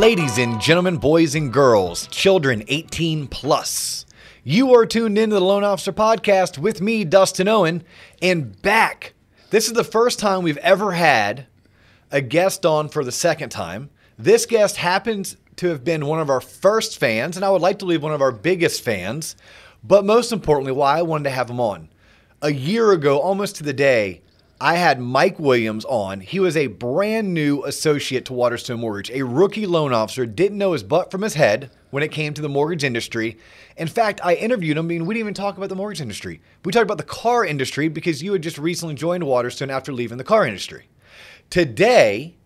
[0.00, 4.06] Ladies and gentlemen, boys and girls, children 18 plus,
[4.42, 7.84] you are tuned into the Loan Officer Podcast with me, Dustin Owen,
[8.22, 9.12] and back.
[9.50, 11.48] This is the first time we've ever had
[12.10, 13.90] a guest on for the second time.
[14.18, 17.78] This guest happens to have been one of our first fans, and I would like
[17.80, 19.36] to believe one of our biggest fans,
[19.84, 21.90] but most importantly, why I wanted to have him on.
[22.40, 24.22] A year ago, almost to the day,
[24.62, 26.20] I had Mike Williams on.
[26.20, 30.74] He was a brand new associate to Waterstone Mortgage, a rookie loan officer, didn't know
[30.74, 33.38] his butt from his head when it came to the mortgage industry.
[33.78, 34.84] In fact, I interviewed him.
[34.84, 36.42] I mean, we didn't even talk about the mortgage industry.
[36.62, 40.18] We talked about the car industry because you had just recently joined Waterstone after leaving
[40.18, 40.88] the car industry.
[41.48, 42.36] Today,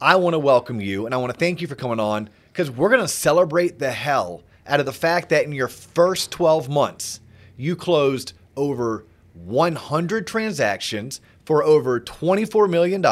[0.00, 2.70] I want to welcome you and I want to thank you for coming on because
[2.70, 6.70] we're going to celebrate the hell out of the fact that in your first 12
[6.70, 7.20] months,
[7.58, 9.04] you closed over
[9.34, 13.02] 100 transactions for over $24 million.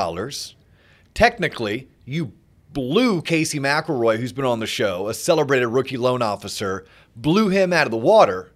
[1.14, 2.32] Technically, you
[2.74, 6.84] blew Casey McElroy, who's been on the show, a celebrated rookie loan officer,
[7.16, 8.52] blew him out of the water.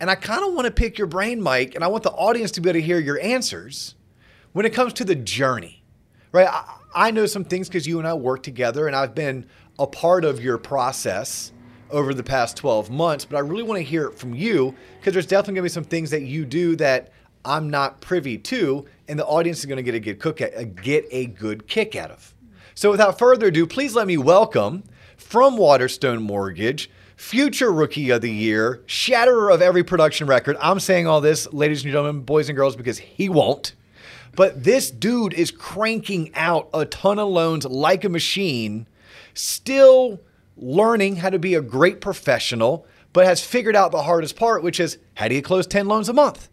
[0.00, 2.50] And I kind of want to pick your brain, Mike, and I want the audience
[2.50, 3.94] to be able to hear your answers
[4.54, 5.84] when it comes to the journey,
[6.32, 6.48] right?
[6.48, 9.46] I, I know some things because you and I work together, and I've been
[9.78, 11.52] a part of your process
[11.92, 15.12] over the past 12 months, but I really want to hear it from you because
[15.12, 17.12] there's definitely going to be some things that you do that
[17.44, 20.76] I'm not privy to, and the audience is going to get a good cook at,
[20.76, 22.34] get a good kick out of.
[22.74, 24.84] So, without further ado, please let me welcome
[25.16, 30.56] from Waterstone Mortgage, future rookie of the year, shatterer of every production record.
[30.60, 33.74] I'm saying all this, ladies and gentlemen, boys and girls, because he won't.
[34.34, 38.86] But this dude is cranking out a ton of loans like a machine,
[39.34, 40.20] still
[40.56, 44.80] learning how to be a great professional, but has figured out the hardest part, which
[44.80, 46.48] is how do you close 10 loans a month?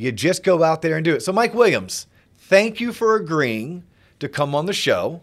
[0.00, 1.22] You just go out there and do it.
[1.22, 2.06] So, Mike Williams,
[2.38, 3.84] thank you for agreeing
[4.18, 5.20] to come on the show.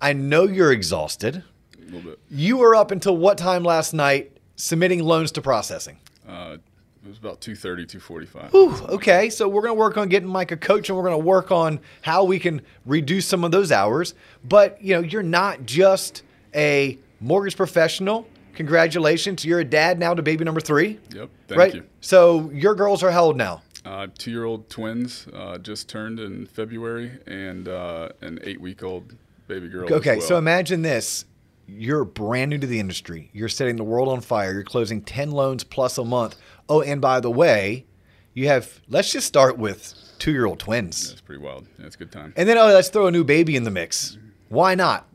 [0.00, 1.44] I know you're exhausted.
[1.78, 2.18] A little bit.
[2.28, 5.98] You were up until what time last night submitting loans to processing?
[6.28, 6.56] Uh,
[7.04, 8.50] it was about 2.30, 2.45.
[8.50, 11.20] Whew, okay, so we're going to work on getting Mike a coach and we're going
[11.20, 14.14] to work on how we can reduce some of those hours.
[14.42, 18.26] But, you know, you're not just a mortgage professional.
[18.54, 19.44] Congratulations.
[19.44, 20.98] You're a dad now to baby number three.
[21.14, 21.74] Yep, thank right?
[21.76, 21.84] you.
[22.00, 23.62] So your girls are how old now?
[23.86, 29.14] Uh, two-year-old twins uh, just turned in February, and uh, an eight-week-old
[29.46, 29.92] baby girl.
[29.92, 30.26] Okay, well.
[30.26, 31.24] so imagine this.
[31.68, 33.30] You're brand new to the industry.
[33.32, 34.52] You're setting the world on fire.
[34.52, 36.36] You're closing 10 loans plus a month.
[36.68, 37.86] Oh, and by the way,
[38.34, 41.08] you have, let's just start with two year old twins.
[41.08, 41.66] That's pretty wild.
[41.78, 42.34] It's a good time.
[42.36, 44.18] And then, oh, let's throw a new baby in the mix.
[44.48, 45.08] Why not?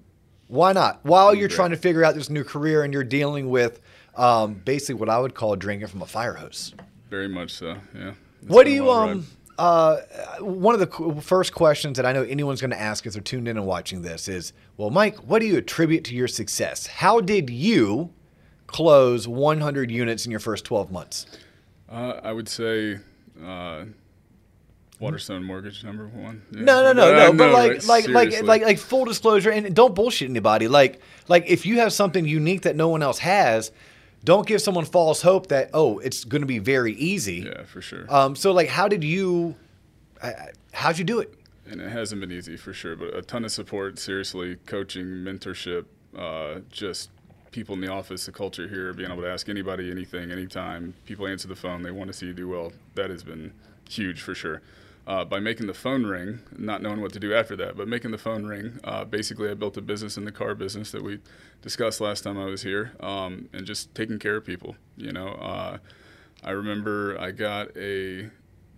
[0.48, 1.00] Why not?
[1.04, 3.82] While you're trying to figure out this new career and you're dealing with
[4.16, 6.74] um, basically what I would call drinking from a fire hose.
[7.10, 7.78] Very much so.
[7.96, 8.14] Yeah.
[8.42, 9.98] It's What do you um uh
[10.40, 13.22] one of the qu- first questions that I know anyone's going to ask if they're
[13.22, 16.88] tuned in and watching this is, well, Mike, what do you attribute to your success?
[16.88, 18.12] How did you
[18.68, 21.26] close 100 units in your first 12 months?
[21.90, 23.00] Uh, I would say
[23.46, 23.84] uh,
[25.00, 26.44] Waterstone Mortgage number one.
[26.52, 26.62] Yeah.
[26.62, 27.34] No, no, no, I no.
[27.34, 27.86] But know, like, right?
[27.86, 30.68] like, like, like, like, full disclosure, and don't bullshit anybody.
[30.68, 33.72] Like, like, if you have something unique that no one else has,
[34.24, 37.50] don't give someone false hope that oh, it's going to be very easy.
[37.52, 38.06] Yeah, for sure.
[38.14, 38.36] Um.
[38.36, 39.56] So, like, how did you?
[40.22, 40.32] uh,
[40.74, 41.34] How'd you do it?
[41.70, 45.86] and it hasn't been easy for sure, but a ton of support, seriously, coaching, mentorship,
[46.18, 47.10] uh, just
[47.52, 50.94] people in the office, the culture here, being able to ask anybody anything, anytime.
[51.06, 52.74] People answer the phone, they want to see you do well.
[52.96, 53.54] That has been
[53.90, 54.62] huge for sure.
[55.08, 58.12] Uh, by making the phone ring, not knowing what to do after that, but making
[58.12, 61.20] the phone ring, uh, basically, I built a business in the car business that we
[61.64, 64.76] discussed last time I was here, um, and just taking care of people.
[64.98, 65.80] You know, uh,
[66.44, 68.30] I remember I got a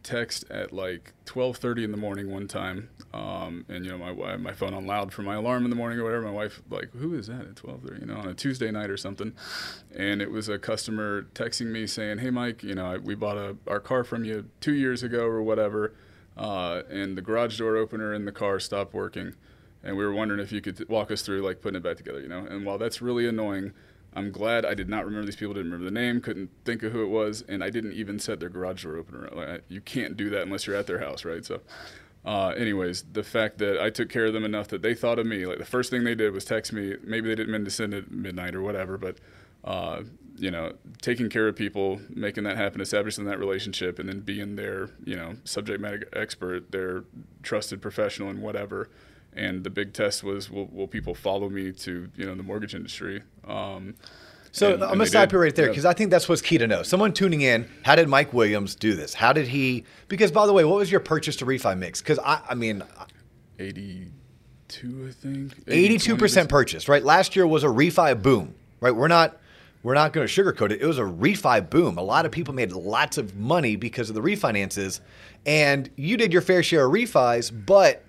[0.04, 4.54] text at like 12:30 in the morning one time, um, and you know my my
[4.54, 6.24] phone on loud for my alarm in the morning or whatever.
[6.24, 8.02] My wife like, who is that at 12:30?
[8.02, 9.34] You know, on a Tuesday night or something,
[9.96, 13.38] and it was a customer texting me saying, "Hey Mike, you know I, we bought
[13.38, 15.94] a our car from you two years ago or whatever,
[16.38, 19.36] uh, and the garage door opener in the car stopped working."
[19.84, 22.22] And we were wondering if you could walk us through like putting it back together,
[22.22, 22.46] you know.
[22.46, 23.74] And while that's really annoying,
[24.16, 26.92] I'm glad I did not remember these people, didn't remember the name, couldn't think of
[26.92, 29.30] who it was, and I didn't even set their garage door opener.
[29.34, 31.44] Like, you can't do that unless you're at their house, right?
[31.44, 31.62] So,
[32.26, 35.26] uh, anyways, the fact that I took care of them enough that they thought of
[35.26, 36.96] me, like the first thing they did was text me.
[37.04, 39.18] Maybe they didn't mean to send it midnight or whatever, but
[39.64, 40.04] uh,
[40.38, 44.56] you know, taking care of people, making that happen, establishing that relationship, and then being
[44.56, 47.04] their, you know, subject matter expert, their
[47.44, 48.90] trusted professional and whatever.
[49.36, 52.74] And the big test was, will, will people follow me to, you know, the mortgage
[52.76, 53.22] industry?
[53.48, 53.96] Um,
[54.52, 55.34] So and- I'm gonna stop did.
[55.36, 55.72] you right there Yeah.
[55.72, 56.84] because I think that's what's key to know.
[56.84, 59.14] Someone tuning in, how did Mike Williams do this?
[59.16, 59.86] How did he?
[60.08, 62.02] Because by the way, what was your purchase to refi mix?
[62.02, 62.84] Because I, I mean,
[63.60, 64.12] 82
[64.70, 65.54] 82, I think.
[65.68, 66.52] 82 percent 20%.
[66.52, 67.04] purchase, right?
[67.04, 68.96] Last year was a refi boom, right?
[68.96, 69.38] We're not
[69.84, 70.82] we're not going to sugarcoat it.
[70.82, 71.98] It was a refi boom.
[71.98, 75.02] A lot of people made lots of money because of the refinances,
[75.46, 78.04] and you did your fair share of refis, but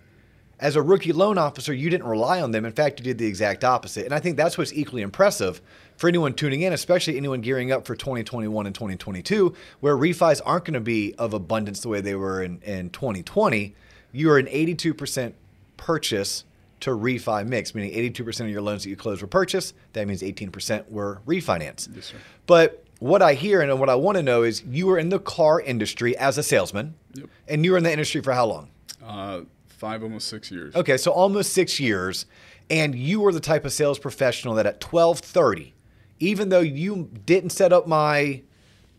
[0.60, 2.64] as a rookie loan officer, you didn't rely on them.
[2.64, 4.04] In fact, you did the exact opposite.
[4.04, 5.60] And I think that's what's equally impressive
[5.96, 10.64] for anyone tuning in, especially anyone gearing up for 2021 and 2022, where refis aren't
[10.64, 13.74] going to be of abundance the way they were in, in 2020.
[14.12, 15.34] You are an 82%
[15.76, 16.44] purchase
[16.80, 19.72] to refi mix, meaning 82% of your loans that you closed were purchase.
[19.94, 21.88] That means 18% were refinance.
[21.94, 22.16] Yes, sir.
[22.46, 25.18] But what I hear and what I want to know is you were in the
[25.18, 27.26] car industry as a salesman, Yep.
[27.48, 28.68] and you were in the industry for how long?
[29.04, 30.74] Uh, five, almost six years.
[30.74, 32.26] Okay, so almost six years,
[32.70, 35.74] and you were the type of sales professional that at twelve thirty,
[36.18, 38.42] even though you didn't set up my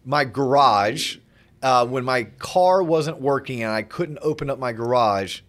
[0.05, 1.17] my garage
[1.63, 5.41] uh, when my car wasn't working and I couldn't open up my garage,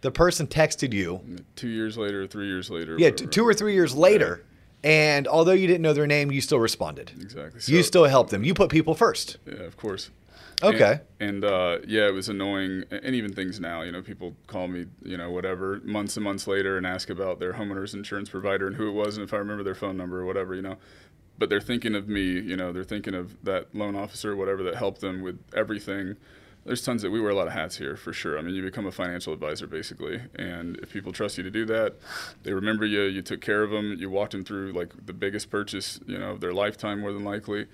[0.00, 1.20] the person texted you.
[1.56, 2.96] Two years later, three years later.
[2.98, 3.30] Yeah, whatever.
[3.30, 4.44] two or three years later,
[4.82, 7.12] and although you didn't know their name, you still responded.
[7.20, 7.60] Exactly.
[7.74, 8.44] you still helped them.
[8.44, 9.36] You put people first.
[9.46, 10.10] Yeah, of course.
[10.62, 11.00] Okay.
[11.20, 13.82] And, and uh, yeah, it was annoying, and even things now.
[13.82, 17.38] You know, people call me, you know, whatever, months and months later, and ask about
[17.40, 20.20] their homeowners insurance provider and who it was, and if I remember their phone number
[20.20, 20.76] or whatever, you know.
[21.38, 24.62] But they're thinking of me, you know, they're thinking of that loan officer, or whatever,
[24.64, 26.16] that helped them with everything.
[26.64, 28.38] There's tons that we wear a lot of hats here for sure.
[28.38, 31.64] I mean, you become a financial advisor basically, and if people trust you to do
[31.66, 31.94] that,
[32.42, 33.02] they remember you.
[33.02, 33.96] You took care of them.
[33.98, 37.24] You walked them through like the biggest purchase, you know, of their lifetime more than
[37.24, 37.66] likely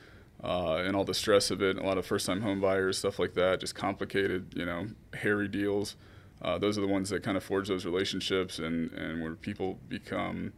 [0.43, 3.35] uh, and all the stress of it, a lot of first-time home buyers, stuff like
[3.35, 5.97] that, just complicated, you know, hairy deals.
[6.43, 9.79] Uh, those are the ones that kind of forge those relationships, and and where people
[9.89, 10.53] become,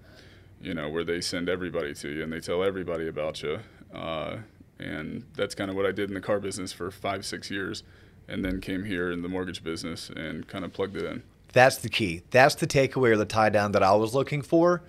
[0.60, 3.60] you know, where they send everybody to you and they tell everybody about you.
[3.94, 4.38] Uh,
[4.80, 7.82] and that's kind of what I did in the car business for five, six years,
[8.28, 11.22] and then came here in the mortgage business and kind of plugged it in.
[11.52, 12.22] That's the key.
[12.30, 14.82] That's the takeaway or the tie down that I was looking for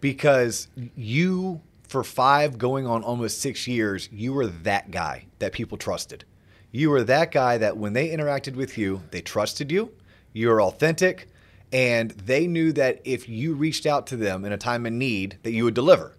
[0.00, 5.78] because you, for five going on almost six years, you were that guy that people
[5.78, 6.24] trusted.
[6.70, 9.92] You were that guy that when they interacted with you, they trusted you,
[10.32, 11.28] you were authentic,
[11.72, 15.38] and they knew that if you reached out to them in a time of need,
[15.42, 16.16] that you would deliver.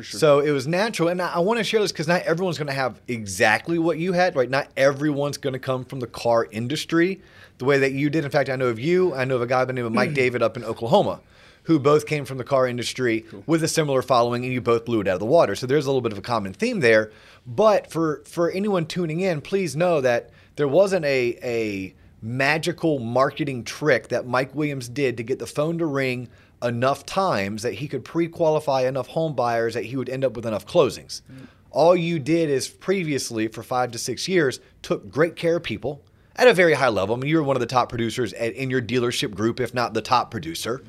[0.00, 0.20] For sure.
[0.20, 2.68] So it was natural, and I, I want to share this because not everyone's going
[2.68, 4.48] to have exactly what you had, right?
[4.48, 7.20] Not everyone's going to come from the car industry
[7.58, 8.24] the way that you did.
[8.24, 9.14] In fact, I know of you.
[9.14, 10.14] I know of a guy by the name of Mike hmm.
[10.14, 11.20] David up in Oklahoma,
[11.64, 15.00] who both came from the car industry with a similar following, and you both blew
[15.00, 15.54] it out of the water.
[15.54, 17.12] So there's a little bit of a common theme there.
[17.46, 23.64] But for for anyone tuning in, please know that there wasn't a a magical marketing
[23.64, 26.28] trick that Mike Williams did to get the phone to ring
[26.62, 30.44] enough times that he could pre-qualify enough home buyers that he would end up with
[30.46, 31.22] enough closings.
[31.70, 36.02] All you did is previously for 5 to 6 years took great care of people
[36.36, 37.14] at a very high level.
[37.14, 39.72] I mean you were one of the top producers at, in your dealership group if
[39.72, 40.82] not the top producer.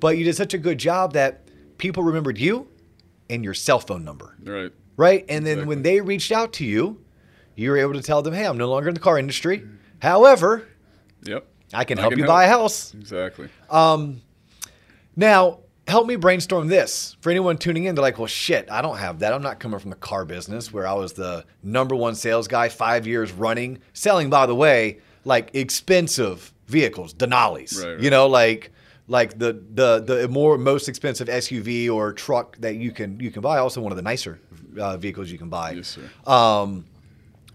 [0.00, 1.46] But you did such a good job that
[1.78, 2.66] people remembered you
[3.30, 4.72] and your cell phone number Right.
[4.96, 5.24] right?
[5.28, 7.00] And then when they reached out to you,
[7.54, 9.62] you were able to tell them, "Hey, I'm no longer in the car industry.
[10.00, 10.66] However,
[11.24, 11.46] Yep.
[11.74, 13.48] I can I help can you help." buy a house." Exactly.
[13.70, 14.22] Um,
[15.16, 17.94] Now, help me brainstorm this for anyone tuning in.
[17.94, 19.32] They're like, "Well, shit, I don't have that.
[19.32, 22.68] I'm not coming from the car business where I was the number one sales guy,
[22.68, 27.78] five years running, selling, by the way, like expensive vehicles, Denali's.
[27.78, 28.00] Right, right.
[28.00, 28.70] You know, like."
[29.08, 33.42] Like the, the the more most expensive SUV or truck that you can you can
[33.42, 34.38] buy, also one of the nicer
[34.78, 35.72] uh, vehicles you can buy.
[35.72, 36.32] Yes, sir.
[36.32, 36.86] Um,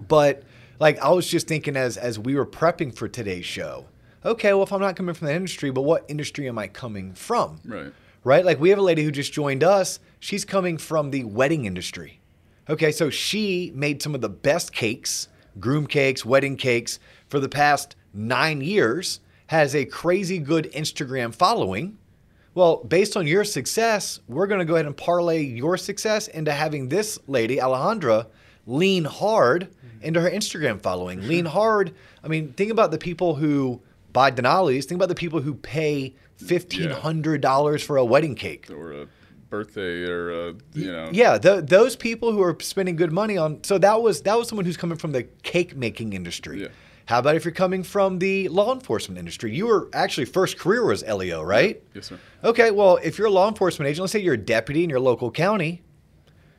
[0.08, 0.44] but
[0.80, 3.86] like I was just thinking as as we were prepping for today's show,
[4.28, 7.14] okay, well if I'm not coming from the industry, but what industry am I coming
[7.14, 7.60] from?
[7.66, 7.94] Right.
[8.24, 8.46] Right?
[8.46, 10.00] Like we have a lady who just joined us.
[10.20, 12.20] She's coming from the wedding industry.
[12.70, 15.30] Okay, so she made some of the best cakes,
[15.60, 21.98] groom cakes, wedding cakes for the past 9 years, has a crazy good Instagram following.
[22.54, 26.52] Well, based on your success, we're going to go ahead and parlay your success into
[26.52, 28.28] having this lady, Alejandra,
[28.66, 30.04] lean hard mm-hmm.
[30.04, 31.26] into her Instagram following.
[31.26, 31.94] Lean hard.
[32.24, 33.82] I mean, think about the people who
[34.14, 34.86] buy Denali's.
[34.86, 38.70] Think about the people who pay $1,500 for a wedding cake.
[38.70, 39.08] Or a
[39.50, 41.10] birthday, or a, you know.
[41.12, 43.64] Yeah, th those people who are spending good money on.
[43.64, 46.64] So that was that was someone who's coming from the cake making industry.
[46.64, 46.68] Yeah.
[47.06, 49.56] How about if you're coming from the law enforcement industry?
[49.56, 51.82] You were actually first career was LEO, right?
[51.94, 52.20] Yes, sir.
[52.44, 55.00] Okay, well, if you're a law enforcement agent, let's say you're a deputy in your
[55.00, 55.84] local county,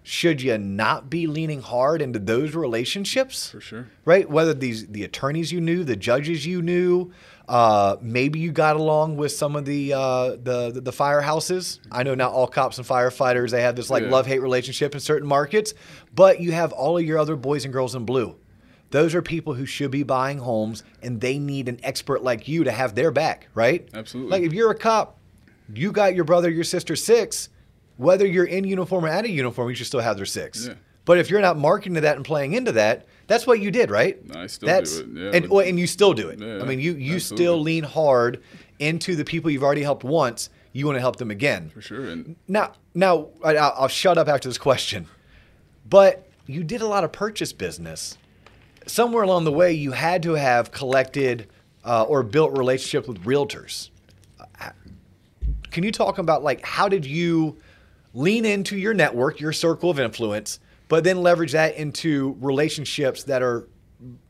[0.03, 3.51] should you not be leaning hard into those relationships?
[3.51, 3.89] For sure.
[4.07, 4.29] Right?
[4.29, 7.13] Whether these the attorneys you knew, the judges you knew,
[7.49, 11.81] uh, maybe you got along with some of the uh, the the firehouses.
[11.91, 14.11] I know not all cops and firefighters they have this like Yeah.
[14.11, 15.75] love hate relationship in certain markets,
[16.15, 18.37] but you have all of your other boys and girls in blue.
[18.91, 22.65] Those are people who should be buying homes, and they need an expert like you
[22.65, 23.89] to have their back, right?
[23.93, 24.31] Absolutely.
[24.31, 25.19] Like if you're a cop,
[25.73, 27.51] You got your brother, your sister six.
[27.99, 30.67] Whether you're in uniform or out of uniform, you should still have their six.
[30.69, 30.75] Yeah.
[31.05, 33.91] But if you're not marketing to that and playing into that, that's what you did,
[33.91, 34.19] right?
[34.35, 36.41] I still that's, do it, yeah, and well, and you still do it.
[36.41, 37.45] Yeah, I mean, you you absolutely.
[37.45, 38.43] still lean hard
[38.81, 40.51] into the people you've already helped once.
[40.73, 41.71] You want to help them again.
[41.71, 42.09] For sure.
[42.09, 45.07] And Now, now I- I'll, I'll shut up after this question.
[45.89, 48.17] But you did a lot of purchase business.
[48.87, 51.49] Somewhere along the way, you had to have collected
[51.85, 53.91] uh, or built relationships with realtors.
[54.61, 54.71] Uh,
[55.71, 57.59] Can you talk about like how did you
[58.15, 63.43] lean into your network, your circle of influence, but then leverage that into relationships that
[63.43, 63.69] are,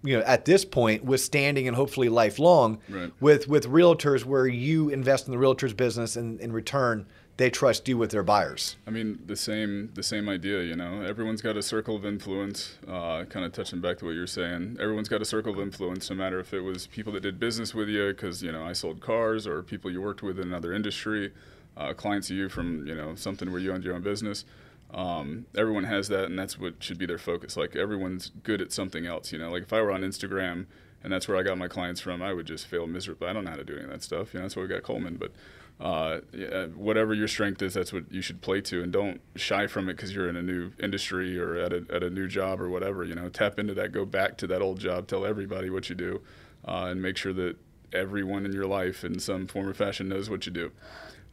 [0.02, 3.12] you know, at this point withstanding and hopefully lifelong Right.
[3.20, 7.86] with with realtors where you invest in the realtors business and in return they trust
[7.88, 8.74] you with their buyers.
[8.84, 10.62] I mean, the same the same idea.
[10.62, 12.76] You know, everyone's got a circle of influence.
[12.86, 16.10] Uh, kind of touching back to what you're saying, everyone's got a circle of influence.
[16.10, 18.72] No matter if it was people that did business with you, because you know I
[18.72, 21.32] sold cars, or people you worked with in another industry,
[21.76, 24.44] uh, clients of you from you know something where you owned your own business.
[24.92, 27.56] Um, everyone has that, and that's what should be their focus.
[27.56, 29.32] Like everyone's good at something else.
[29.32, 30.66] You know, like if I were on Instagram
[31.02, 33.28] and that's where I got my clients from, I would just fail miserably.
[33.28, 34.32] I don't know how to do any of that stuff.
[34.32, 35.16] You know, that's why we got Coleman.
[35.16, 35.32] But
[35.80, 39.66] uh, yeah, whatever your strength is, that's what you should play to, and don't shy
[39.66, 42.60] from it because you're in a new industry or at a, at a new job
[42.60, 43.04] or whatever.
[43.04, 45.94] You know, tap into that, go back to that old job, tell everybody what you
[45.94, 46.20] do,
[46.66, 47.56] uh, and make sure that
[47.92, 50.72] everyone in your life, in some form or fashion, knows what you do.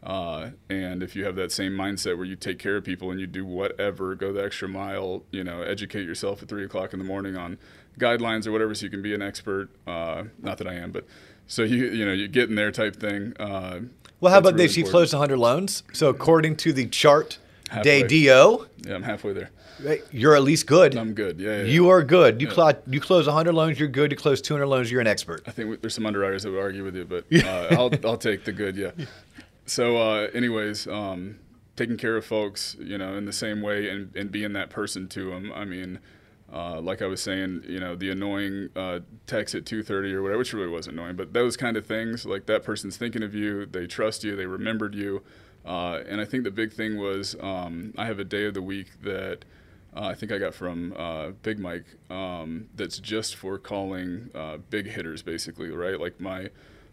[0.05, 3.19] Uh, and if you have that same mindset where you take care of people and
[3.19, 6.99] you do whatever, go the extra mile, you know, educate yourself at three o'clock in
[6.99, 7.57] the morning on
[7.99, 9.69] guidelines or whatever, so you can be an expert.
[9.87, 11.05] Uh, not that I am, but
[11.47, 13.33] so you you know you get in there type thing.
[13.39, 13.79] Uh,
[14.21, 14.77] Well, how about really this?
[14.77, 15.83] You've closed 100 loans.
[15.93, 17.39] So according to the chart
[17.83, 18.07] day Halfway.
[18.25, 19.49] DO, Yeah, I'm halfway there.
[20.11, 20.95] you're at least good.
[20.95, 21.39] I'm good.
[21.39, 21.63] Yeah, yeah.
[21.63, 22.39] You are good.
[22.41, 22.53] You, Yeah.
[22.53, 24.11] clo- you close 100 loans, you're good.
[24.11, 25.41] You close 200 loans, you're an expert.
[25.47, 28.43] I think there's some underwriters that would argue with you, but uh, I'll I'll take
[28.45, 28.75] the good.
[28.77, 28.91] Yeah.
[29.65, 31.39] So, uh, anyways, um,
[31.75, 35.07] taking care of folks, you know, in the same way, and, and being that person
[35.09, 35.51] to them.
[35.53, 35.99] I mean,
[36.53, 40.37] uh, like I was saying, you know, the annoying uh, text at 2:30 or whatever,
[40.37, 43.65] which really was annoying, but those kind of things, like that person's thinking of you,
[43.65, 45.23] they trust you, they remembered you,
[45.65, 48.61] uh, and I think the big thing was um, I have a day of the
[48.61, 49.45] week that.
[49.97, 51.85] Uh, I think I got from uh, Big Mike.
[52.09, 54.29] Um, that's just for calling
[54.69, 55.97] big hitters, basically, right?
[55.97, 56.49] Like my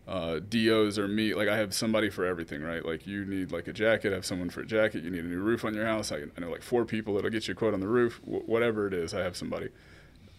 [0.08, 1.34] uh, DOs or me.
[1.34, 2.84] Like I have somebody for everything, right?
[2.84, 5.02] Like you need like a jacket, I have someone for a jacket.
[5.04, 6.12] You need a new roof on your house.
[6.12, 8.20] I, I know like four people that'll get you a quote on the roof.
[8.24, 9.68] W- whatever it is, I have somebody.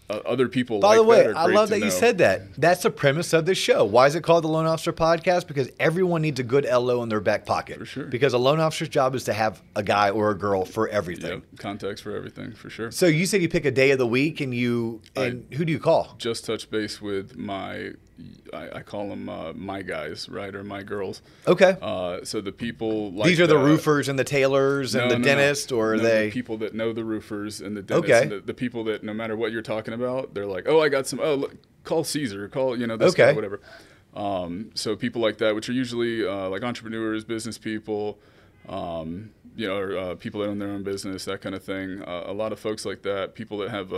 [0.09, 0.79] Uh, other people.
[0.79, 2.55] By like the way, I love that you said that.
[2.55, 3.85] That's the premise of this show.
[3.85, 5.47] Why is it called the Loan Officer Podcast?
[5.47, 7.79] Because everyone needs a good LO in their back pocket.
[7.79, 8.05] For sure.
[8.05, 11.31] Because a loan officer's job is to have a guy or a girl for everything.
[11.31, 12.91] Yep, context for everything for sure.
[12.91, 15.71] So you said you pick a day of the week and you and who do
[15.71, 16.15] you call?
[16.17, 17.91] Just touch base with my,
[18.53, 21.21] I, I call them uh, my guys, right, or my girls.
[21.47, 21.75] Okay.
[21.81, 25.09] Uh, so the people like These are the that- roofers and the tailors and No,
[25.09, 25.35] the no, no.
[25.35, 26.25] dentist, or are No, they?
[26.27, 28.11] the people that know the roofers and the dentists?
[28.13, 28.21] Okay.
[28.23, 30.89] and The, the people that no matter what you're talking about, they're like, oh, I
[30.89, 31.19] got some.
[31.21, 32.47] Oh, look, call Caesar.
[32.47, 33.25] Call you know this Okay.
[33.27, 33.59] guy, whatever.
[34.15, 38.19] Um, so people like that, which are usually uh, like entrepreneurs, business people,
[38.69, 42.01] um, you know, or, uh, people that own their own business, that kind of thing.
[42.03, 43.91] Uh, a lot of folks like that, people that have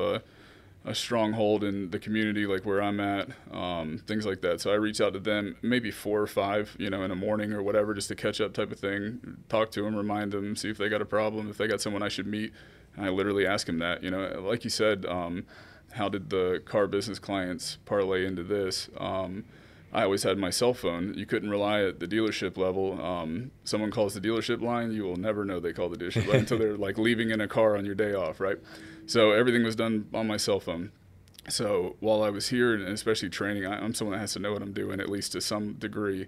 [0.85, 4.61] a, stronghold in the community, like where I'm at, um, things like that.
[4.61, 7.53] So I reach out to them, maybe four or five, you know, in a morning
[7.53, 9.37] or whatever, just to catch up, type of thing.
[9.49, 12.03] Talk to them, remind them, see if they got a problem, if they got someone
[12.03, 12.53] I should meet.
[12.95, 15.45] And I literally ask them that, you know, like you said, um,
[15.93, 18.89] how did the car business clients parlay into this?
[18.97, 19.45] Um,
[19.95, 21.13] I always had my cell phone.
[21.13, 23.01] You couldn't rely at the dealership level.
[23.01, 26.39] Um, someone calls the dealership line, you will never know they call the dealership line
[26.39, 28.57] until they're like leaving in a car on your day off, right?
[29.07, 30.91] So everything was done on my cell phone.
[31.47, 34.51] So while I was here, and especially training, I, I'm someone that has to know
[34.51, 36.27] what I'm doing at least to some degree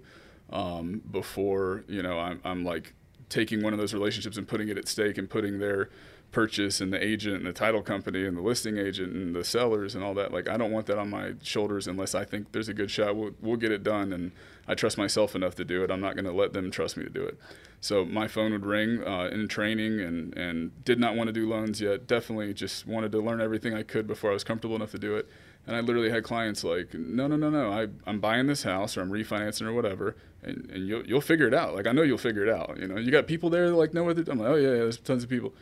[0.50, 2.94] um, before you know I'm, I'm like
[3.28, 5.90] taking one of those relationships and putting it at stake and putting their
[6.30, 9.94] purchase and the agent and the title company and the listing agent and the sellers
[9.94, 10.32] and all that.
[10.32, 13.16] Like I don't want that on my shoulders unless I think there's a good shot.
[13.16, 14.32] We'll, we'll get it done, and
[14.66, 15.90] I trust myself enough to do it.
[15.90, 17.38] I'm not going to let them trust me to do it.
[17.80, 21.48] So my phone would ring uh, in training, and and did not want to do
[21.48, 22.06] loans yet.
[22.06, 25.16] Definitely just wanted to learn everything I could before I was comfortable enough to do
[25.16, 25.28] it.
[25.66, 27.70] And I literally had clients like, no, no, no, no.
[27.70, 31.46] I, I'm buying this house or I'm refinancing or whatever, and, and you'll you'll figure
[31.46, 31.74] it out.
[31.74, 32.78] Like I know you'll figure it out.
[32.78, 34.24] You know, you got people there that like what they're.
[34.30, 35.54] I'm like, oh yeah, yeah, there's tons of people.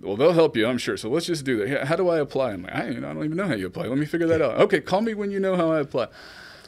[0.00, 0.96] Well, they'll help you, I'm sure.
[0.96, 1.86] So let's just do that.
[1.88, 2.52] How do I apply?
[2.52, 3.86] I'm like, I, know, I don't even know how you apply.
[3.86, 4.60] Let me figure that out.
[4.60, 6.08] Okay, call me when you know how I apply.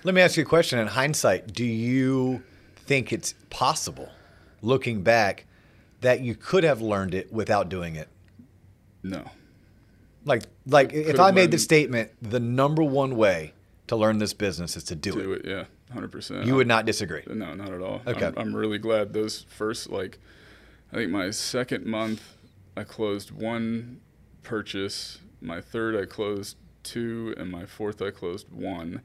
[0.02, 0.78] Let me ask you a question.
[0.78, 2.42] In hindsight, do you
[2.76, 4.08] think it's possible,
[4.62, 5.46] looking back,
[6.00, 8.08] that you could have learned it without doing it?
[9.02, 9.30] No.
[10.24, 13.52] Like, like if I made the statement, the number one way
[13.86, 15.44] to learn this business is to do, do it.
[15.44, 15.48] it.
[15.48, 16.46] Yeah, hundred percent.
[16.46, 17.22] You would not disagree.
[17.26, 18.02] No, not at all.
[18.06, 18.26] Okay.
[18.26, 20.18] I'm, I'm really glad those first like,
[20.92, 22.22] I think my second month,
[22.76, 24.00] I closed one
[24.42, 25.18] purchase.
[25.40, 29.02] My third, I closed two, and my fourth, I closed one.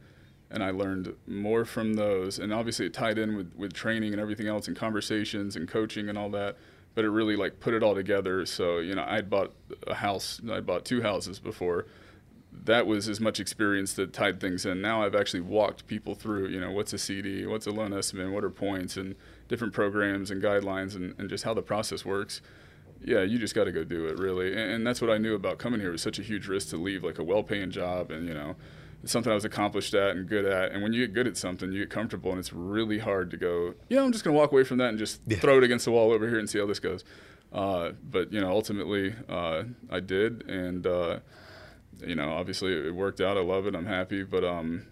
[0.52, 4.22] And I learned more from those, and obviously it tied in with, with training and
[4.22, 6.58] everything else, and conversations and coaching and all that.
[6.94, 8.46] But it really like put it all together.
[8.46, 9.54] So you know, I'd bought
[9.88, 11.88] a house, I'd bought two houses before,
[12.64, 14.82] that was as much experience that tied things in.
[14.82, 18.32] Now I've actually walked people through, you know, what's a CD, what's a loan estimate,
[18.32, 19.16] what are points, and
[19.48, 22.42] different programs and guidelines, and, and just how the process works.
[23.06, 24.52] Yeah, you just got to go do it, really.
[24.52, 25.90] And, and, that's what I knew about coming here.
[25.90, 28.56] It was such a huge risk to leave, like a well-paying job, and you know,
[29.04, 30.72] it's something I was accomplished at and good at.
[30.72, 33.38] And when you get good at something, you get comfortable, and it's really hard to
[33.38, 33.76] go.
[33.90, 35.38] Yeah, I'm just gonna walk away from that and just yeah.
[35.38, 37.04] throw it against the wall over here and see how this goes.
[37.54, 41.20] Uh, but you know, ultimately, uh, I did, and uh,
[42.04, 43.38] you know, obviously it worked out.
[43.38, 43.76] I love it.
[43.76, 44.88] I'm happy, but um,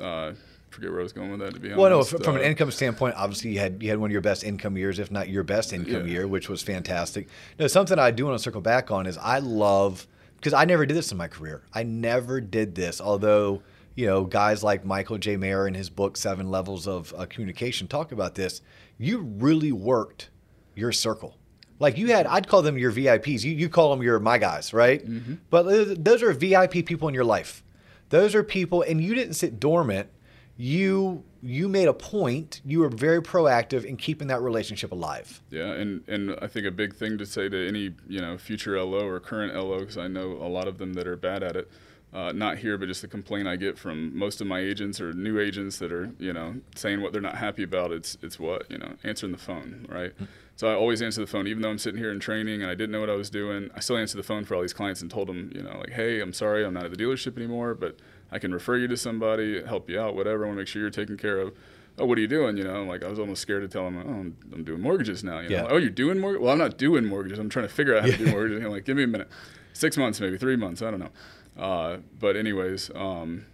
[0.00, 0.32] uh,
[0.76, 1.54] forget where I was going with that.
[1.54, 3.98] To be honest, well, no, from uh, an income standpoint, obviously you had you had
[3.98, 6.12] one of your best income years, if not your best income yeah.
[6.12, 7.28] year, which was fantastic.
[7.58, 10.06] No, something I do want to circle back on is I love
[10.36, 11.62] because I never did this in my career.
[11.72, 13.62] I never did this, although
[13.94, 15.36] you know guys like Michael J.
[15.36, 18.60] Maher in his book Seven Levels of uh, Communication talk about this.
[18.98, 20.30] You really worked
[20.74, 21.36] your circle.
[21.78, 23.44] Like you had, I'd call them your VIPs.
[23.44, 25.06] You, you call them your my guys, right?
[25.06, 25.34] Mm-hmm.
[25.50, 27.62] But those are VIP people in your life.
[28.08, 30.08] Those are people, and you didn't sit dormant.
[30.56, 32.60] You you made a point.
[32.64, 35.42] You were very proactive in keeping that relationship alive.
[35.50, 38.82] Yeah, and and I think a big thing to say to any you know future
[38.82, 41.56] LO or current LO, because I know a lot of them that are bad at
[41.56, 41.70] it.
[42.14, 45.12] Uh, not here, but just the complaint I get from most of my agents or
[45.12, 47.92] new agents that are, you know, saying what they're not happy about.
[47.92, 50.14] It's it's what you know, answering the phone, right?
[50.14, 50.24] Mm-hmm.
[50.56, 52.74] So I always answer the phone, even though I'm sitting here in training and I
[52.74, 53.70] didn't know what I was doing.
[53.74, 55.90] I still answer the phone for all these clients and told them, you know, like,
[55.90, 57.98] hey, I'm sorry, I'm not at the dealership anymore, but
[58.30, 60.44] I can refer you to somebody, help you out, whatever.
[60.44, 61.52] I want to make sure you're taken care of.
[61.98, 62.56] Oh, what are you doing?
[62.56, 65.24] You know, like I was almost scared to tell him, oh, I'm, I'm doing mortgages
[65.24, 65.40] now.
[65.40, 65.62] You know, yeah.
[65.62, 66.42] like, oh, you're doing mortgage?
[66.42, 67.38] Well, I'm not doing mortgages.
[67.38, 68.64] I'm trying to figure out how to do mortgages.
[68.64, 69.28] like, give me a minute,
[69.72, 70.82] six months, maybe three months.
[70.82, 71.10] I don't know.
[71.58, 73.46] Uh, but anyways, um,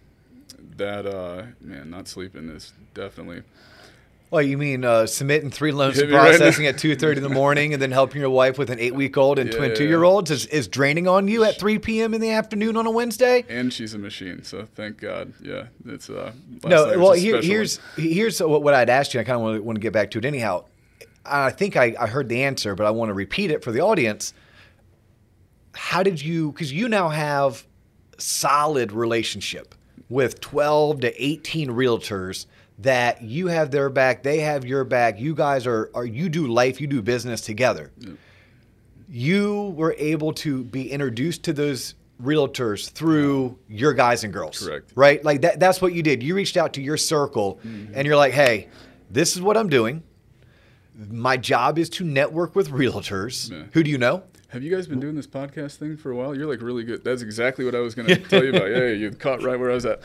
[0.77, 3.43] that uh, man, not sleeping is definitely
[4.33, 7.29] well, you mean uh, submitting three loans to processing right at two thirty in the
[7.29, 9.87] morning, and then helping your wife with an eight week old and yeah, twin two
[9.87, 12.15] year olds is, is draining on you at three p.m.
[12.15, 13.45] in the afternoon on a Wednesday.
[13.47, 15.33] And she's a machine, so thank God.
[15.39, 16.31] Yeah, it's uh.
[16.65, 19.19] No, well, here, here's here's what I'd asked you.
[19.19, 20.65] I kind of want to, get back to it anyhow.
[21.23, 23.81] I think I, I heard the answer, but I want to repeat it for the
[23.81, 24.33] audience.
[25.75, 26.51] How did you?
[26.53, 27.67] Because you now have
[28.17, 29.75] solid relationship
[30.09, 32.47] with twelve to eighteen realtors
[32.79, 35.19] that you have their back, they have your back.
[35.19, 37.91] You guys are, are you do life, you do business together.
[39.07, 44.65] You were able to be introduced to those realtors through your guys and girls.
[44.65, 44.91] Correct.
[44.95, 45.23] Right?
[45.23, 46.23] Like that that's what you did.
[46.23, 47.93] You reached out to your circle mm-hmm.
[47.93, 48.69] and you're like, "Hey,
[49.09, 50.03] this is what I'm doing.
[50.95, 53.51] My job is to network with realtors.
[53.51, 53.63] Yeah.
[53.73, 54.23] Who do you know?
[54.49, 56.35] Have you guys been doing this podcast thing for a while?
[56.35, 57.03] You're like really good.
[57.03, 58.69] That's exactly what I was going to tell you about.
[58.69, 60.01] Yeah, you caught right where I was at.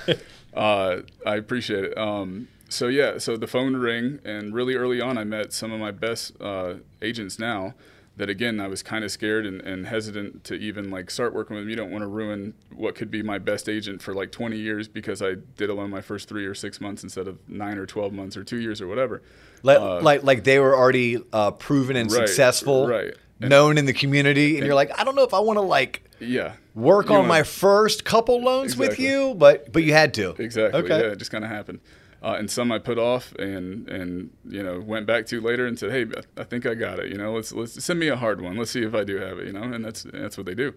[0.55, 1.99] Uh, I appreciate it.
[1.99, 5.81] Um, so yeah, so the phone ring, and really early on, I met some of
[5.81, 7.75] my best uh, agents now.
[8.17, 11.55] That again, I was kind of scared and, and, hesitant to even like start working
[11.55, 11.71] with them.
[11.71, 14.89] You don't want to ruin what could be my best agent for like 20 years
[14.89, 18.13] because I did alone my first three or six months instead of nine or 12
[18.13, 19.23] months or two years or whatever.
[19.63, 23.15] Like, uh, like, like they were already uh, proven and right, successful, right?
[23.41, 25.59] And, known in the community, and, and, you're like, I don't know if I want
[25.59, 28.89] to like, yeah, work on wanna, my first couple loans exactly.
[28.89, 30.31] with you, but but you had to.
[30.31, 30.81] Exactly.
[30.81, 30.99] Okay.
[30.99, 31.79] Yeah, it just kind of happened.
[32.23, 35.79] Uh, and some I put off and and you know went back to later and
[35.79, 37.11] said, hey, I think I got it.
[37.11, 38.57] You know, let's let's send me a hard one.
[38.57, 39.47] Let's see if I do have it.
[39.47, 40.75] You know, and that's that's what they do.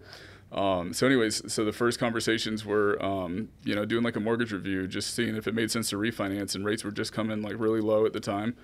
[0.52, 4.52] Um, so, anyways, so the first conversations were, um, you know, doing like a mortgage
[4.52, 7.54] review, just seeing if it made sense to refinance, and rates were just coming like
[7.58, 8.54] really low at the time.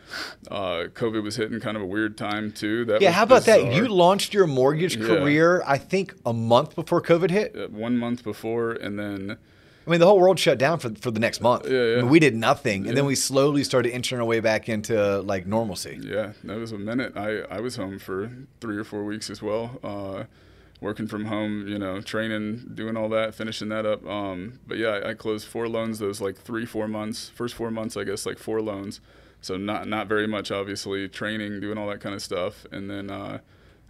[0.51, 2.85] Uh, COVID was hitting kind of a weird time too.
[2.85, 3.63] That yeah, how about bizarre.
[3.63, 3.73] that?
[3.73, 5.73] You launched your mortgage career, yeah.
[5.73, 7.57] I think, a month before COVID hit.
[7.57, 9.39] Uh, one month before, and then
[9.89, 11.67] I mean, the whole world shut down for for the next month.
[11.67, 11.93] Yeah, yeah.
[11.95, 15.21] I mean, we did nothing, and then we slowly started inching our way back into
[15.23, 15.99] like normalcy.
[16.03, 17.17] Yeah, that was a minute.
[17.17, 19.81] I I was home for three or four weeks as well.
[19.83, 20.25] Uh,
[20.83, 24.07] working from home, you know, training, doing all that, finishing that up.
[24.07, 27.31] Um, but yeah, I, I, closed four loans those like three, four months.
[27.31, 29.01] First four months, I guess, like four loans.
[29.41, 32.67] So not not very much, obviously, training, doing all that kind of stuff.
[32.71, 33.39] And then uh,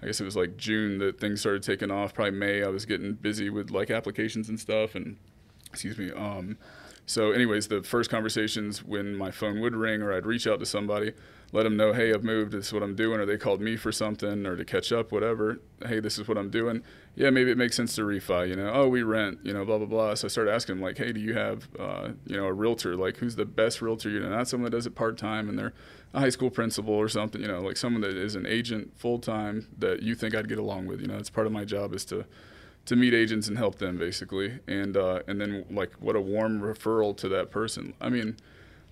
[0.01, 2.15] I guess it was like June that things started taking off.
[2.15, 5.17] Probably May, I was getting busy with like applications and stuff, and
[5.71, 6.11] excuse me.
[6.13, 6.57] Um,
[7.07, 10.67] So, anyways, the first conversations when my phone would ring or I'd reach out to
[10.67, 11.15] somebody,
[11.53, 13.77] let them know, hey, I've moved, this is what I'm doing, or they called me
[13.77, 15.59] for something or to catch up, whatever.
[15.87, 16.83] Hey, this is what I'm doing.
[17.17, 19.79] Yeah, maybe it makes sense to refi, you know, oh, we rent, you know, blah,
[19.79, 20.15] blah, blah.
[20.17, 22.95] So I started asking them, like, hey, do you have, uh, you know, a realtor?
[22.95, 24.11] Like, who's the best realtor?
[24.11, 25.73] You know, not someone that does it part time and they're
[26.13, 29.19] a high school principal or something, you know, like someone that is an agent full
[29.19, 31.01] time that you think I'd get along with.
[31.01, 32.27] You know, it's part of my job is to,
[32.89, 34.59] to meet agents and help them basically.
[34.67, 37.93] And, uh, and then like what a warm referral to that person.
[38.01, 38.37] I mean,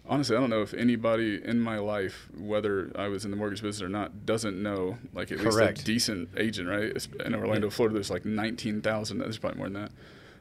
[0.07, 3.63] honestly, I don't know if anybody in my life, whether I was in the mortgage
[3.63, 5.79] business or not, doesn't know like at Correct.
[5.79, 7.07] least a decent agent, right?
[7.25, 9.19] In Orlando, Florida, there's like 19,000.
[9.19, 9.93] There's probably more than that.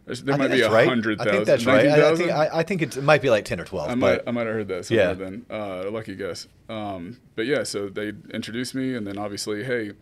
[0.05, 1.87] There's, there I might be a hundred I think that's right.
[1.87, 3.89] I, I think I, I think it might be like ten or twelve.
[3.89, 5.13] I but might, I might have heard that somewhere Yeah.
[5.15, 5.45] then.
[5.49, 6.47] Uh, lucky guess.
[6.69, 9.93] Um, but yeah, so they introduced me, and then obviously, hey,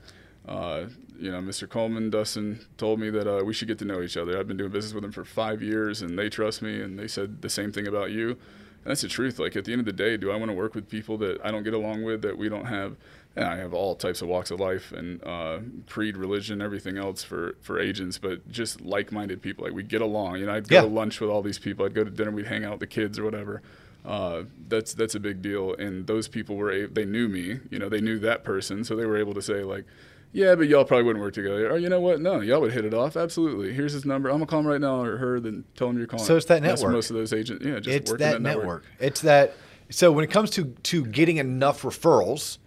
[0.46, 0.88] uh,
[1.19, 1.67] you know, Mr.
[1.69, 4.38] Coleman, Dustin told me that uh, we should get to know each other.
[4.38, 7.08] I've been doing business with them for five years, and they trust me, and they
[7.08, 8.32] said the same thing about you.
[8.32, 9.39] And that's the truth.
[9.39, 11.39] Like at the end of the day, do I want to work with people that
[11.43, 12.95] I don't get along with, that we don't have?
[13.36, 17.23] And I have all types of walks of life and uh, creed, religion, everything else
[17.23, 19.63] for for agents, but just like-minded people.
[19.65, 20.38] Like we get along.
[20.39, 20.82] You know, I'd go Yeah.
[20.82, 21.84] to lunch with all these people.
[21.86, 22.30] I'd go to dinner.
[22.30, 23.63] We'd hang out with the kids or whatever.
[24.06, 25.73] Uh, that's that's a big deal.
[25.76, 27.60] And those people were a- they knew me.
[27.71, 29.86] You know, they knew that person, so they were able to say like,
[30.34, 31.72] yeah, but y'all probably wouldn't work together.
[31.72, 32.19] Or you know what?
[32.19, 33.15] No, y'all would hit it off.
[33.15, 33.72] Absolutely.
[33.72, 34.30] Here's his number.
[34.30, 35.39] I'm gonna call him right now or her.
[35.39, 36.26] Then tell him you're calling.
[36.26, 36.96] So it's that That's network.
[36.96, 37.63] most of those agents.
[37.63, 38.84] Yeah, just it's working that, network.
[39.00, 39.54] It's that.
[39.91, 42.58] So when it comes to to getting enough referrals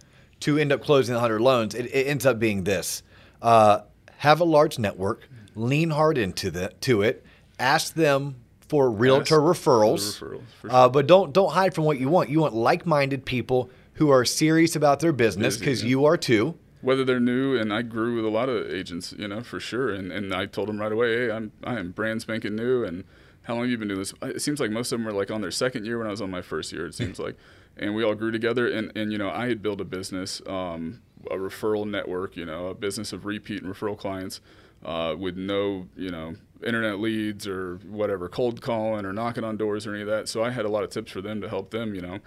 [0.41, 3.03] to end up closing 100 loans, it, it ends up being this:
[3.41, 3.81] uh,
[4.17, 7.25] have a large network, lean hard into the to it,
[7.59, 8.37] ask them
[8.69, 12.29] for realtor Ask referrals, referrals, for uh, but don't don't hide from what you want.
[12.29, 15.89] You want like-minded people who are serious about their business because yeah.
[15.89, 16.57] you are too.
[16.81, 19.89] Whether they're new and I grew with a lot of agents, you know, for sure.
[19.89, 23.03] And and I told them right away, hey, I'm I am brand spanking new and
[23.43, 24.13] how long have you been doing this?
[24.21, 26.21] It seems like most of them were like on their second year when I was
[26.21, 27.35] on my first year, it seems like.
[27.77, 31.01] And we all grew together and, and you know, I had built a business, um,
[31.31, 34.41] a referral network, you know, a business of repeat and referral clients
[34.83, 36.35] uh, with no, you know,
[36.65, 40.27] internet leads or whatever, cold calling or knocking on doors or any of that.
[40.27, 42.19] So I had a lot of tips for them to help them, you know.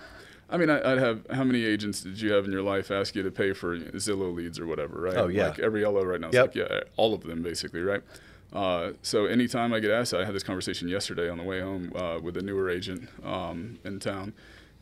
[0.51, 3.15] I mean, I, I'd have how many agents did you have in your life ask
[3.15, 5.17] you to pay for Zillow leads or whatever, right?
[5.17, 5.49] Oh, yeah.
[5.49, 6.47] Like every LO right now, it's Yep.
[6.47, 8.03] like yeah, all of them basically, right?
[8.53, 11.93] Uh, so anytime I get asked, I had this conversation yesterday on the way home
[11.95, 14.33] uh, with a newer agent um, in town,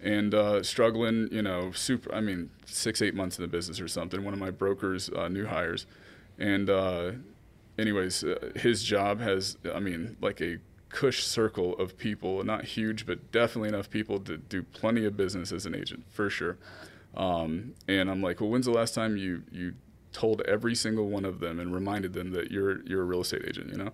[0.02, 2.14] and uh, struggling, you know, super.
[2.14, 4.24] I mean, six eight months in the business or something.
[4.24, 5.84] One of my brokers, uh, new hires,
[6.38, 7.12] and uh,
[7.78, 13.06] anyways, uh, his job has, I mean, like a cush circle of people, not huge,
[13.06, 16.56] but definitely enough people to do plenty of business as an agent, for sure.
[17.16, 19.74] Um, and I'm like, well, when's the last time you you
[20.12, 23.44] told every single one of them and reminded them that you're you're a real estate
[23.46, 23.70] agent?
[23.70, 23.92] You know,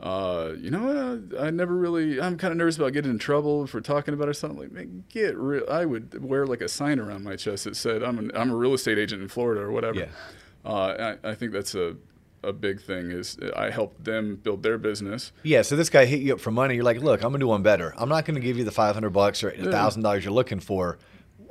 [0.00, 2.20] uh, you know, uh, I never really.
[2.20, 4.60] I'm kind of nervous about getting in trouble for talking about it or something.
[4.60, 5.64] Like, man, get real.
[5.68, 8.56] I would wear like a sign around my chest that said I'm an, I'm a
[8.56, 10.00] real estate agent in Florida or whatever.
[10.00, 10.08] Yeah.
[10.64, 11.96] Uh, I, I think that's a
[12.42, 15.32] a big thing is I help them build their business.
[15.42, 16.74] Yeah, so this guy hit you up for money.
[16.76, 17.94] You're like, look, I'm gonna do one better.
[17.96, 20.98] I'm not gonna give you the 500 bucks or thousand dollars you're looking for.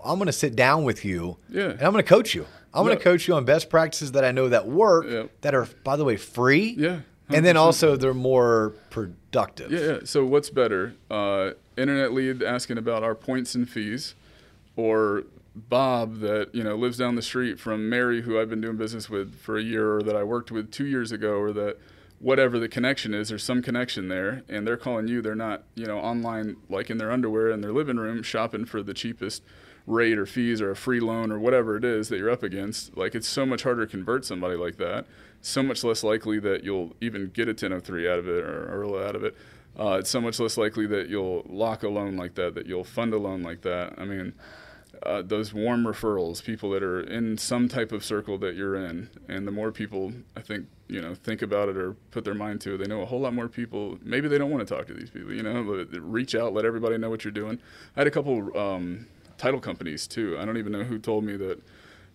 [0.03, 1.71] I'm gonna sit down with you, Yeah.
[1.71, 2.45] and I'm gonna coach you.
[2.73, 5.23] I'm gonna coach you on best practices that I know that work, Yeah.
[5.41, 6.75] that are, by the way, free.
[6.77, 9.71] Yeah, and then also they're more productive.
[9.71, 9.97] Yeah, yeah.
[10.05, 14.15] So what's better, uh, internet lead asking about our points and fees,
[14.75, 15.23] or
[15.69, 19.09] Bob that you know lives down the street from Mary, who I've been doing business
[19.09, 21.77] with for a year, or that I worked with two years ago, or that
[22.19, 25.21] whatever the connection is, there's some connection there, and they're calling you.
[25.21, 28.83] They're not you know online like in their underwear in their living room shopping for
[28.83, 29.43] the cheapest
[29.87, 32.95] rate or fees or a free loan or whatever it is that you're up against.
[32.97, 35.05] Like it's so much harder to convert somebody like that.
[35.41, 38.99] So much less likely that you'll even get a 1003 out of it or Earl
[38.99, 39.35] out of it.
[39.79, 42.83] Uh, it's so much less likely that you'll lock a loan like that, that you'll
[42.83, 43.93] fund a loan like that.
[43.97, 44.33] I mean,
[45.03, 49.09] uh, those warm referrals, people that are in some type of circle that you're in,
[49.27, 52.61] and the more people I think you know think about it or put their mind
[52.61, 53.97] to it, they know a whole lot more people.
[54.03, 56.65] Maybe they don't want to talk to these people, you know, but reach out, let
[56.65, 57.59] everybody know what you're doing.
[57.95, 59.07] I had a couple um,
[59.37, 60.37] title companies too.
[60.39, 61.61] I don't even know who told me that.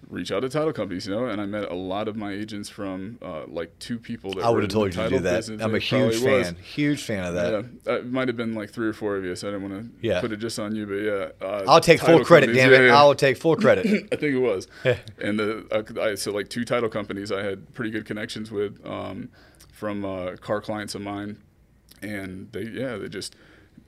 [0.08, 2.68] Reach out to title companies, you know, and I met a lot of my agents
[2.68, 5.36] from uh, like two people that I would have told you to do that.
[5.36, 5.62] business.
[5.62, 6.22] I'm a huge was.
[6.22, 7.64] fan, huge fan of that.
[7.86, 9.84] Yeah, it might have been like three or four of you, so I didn't want
[10.02, 10.20] to Yeah.
[10.20, 11.28] put it just on you, but yeah.
[11.40, 12.84] Uh, I'll take full credit, damn it.
[12.86, 12.96] yeah.
[12.96, 13.86] I'll take full credit.
[14.12, 14.66] I think it was.
[15.18, 18.84] and the uh, I, so like two title companies I had pretty good connections with
[18.84, 19.30] um,
[19.72, 21.38] from uh, car clients of mine,
[22.02, 23.34] and they yeah they just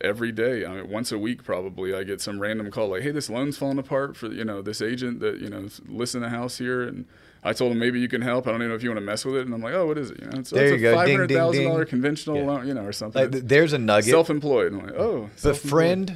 [0.01, 3.11] every day I mean once a week probably I get some random call like hey
[3.11, 6.29] this loan's falling apart for you know this agent that you know is listing a
[6.29, 7.07] house here and
[7.47, 8.47] I told him maybe you can help.
[8.47, 9.45] I don't even know if you want to mess with it.
[9.45, 10.19] And I'm like, oh, what is it?
[10.23, 12.45] You know, so There it's you a five hundred thousand dollar conventional Yeah.
[12.45, 13.31] loan, you know, or something.
[13.31, 14.11] Like, there's a nugget.
[14.11, 14.73] self-employed.
[14.73, 15.29] I'm like, oh,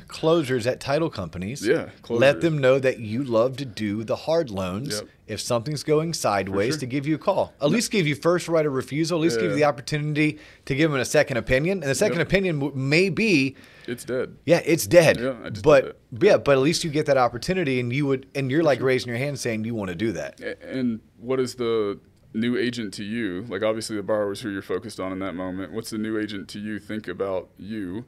[0.09, 4.49] closers at title companies, Yeah, let them know that you love to do the hard
[4.51, 4.95] loans.
[5.01, 5.09] Yep.
[5.29, 6.81] If something's going sideways, sure.
[6.81, 7.53] to give you a call.
[7.61, 9.19] At least give you first right of refusal.
[9.19, 11.83] At least give you the opportunity to give them a second opinion.
[11.83, 12.27] And the second Yep.
[12.27, 13.55] opinion may be,
[13.87, 14.37] it's dead.
[14.47, 15.19] yeah, it's dead.
[15.21, 18.63] Yeah, but yeah, but at least you get that opportunity, and you would, and you're
[18.63, 20.41] like raising your hand saying you want to do that.
[20.63, 22.01] And what is the
[22.35, 23.45] new agent to you?
[23.49, 25.73] Like obviously the borrowers who you're focused on in that moment.
[25.73, 28.05] What's the new agent to you think about you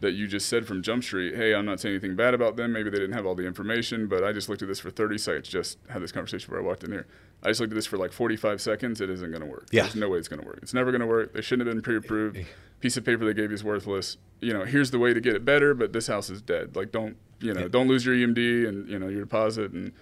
[0.00, 1.34] that you just said from Jump Street?
[1.34, 2.72] Hey, I'm not saying anything bad about them.
[2.72, 5.18] Maybe they didn't have all the information, but I just looked at this for 30
[5.18, 5.48] seconds.
[5.48, 7.06] Just had this conversation before I walked in here.
[7.42, 9.00] I just looked at this for like 45 seconds.
[9.00, 9.68] It isn't going to work.
[9.70, 9.82] Yeah.
[9.82, 10.58] There's no way it's going to work.
[10.62, 11.32] It's never going to work.
[11.32, 12.38] They shouldn't have been pre-approved.
[12.80, 14.18] Piece of paper they gave you is worthless.
[14.40, 16.76] You know, here's the way to get it better, but this house is dead.
[16.76, 17.62] Like don't you know?
[17.62, 17.68] Yeah.
[17.68, 19.92] Don't lose your EMD and you know your deposit and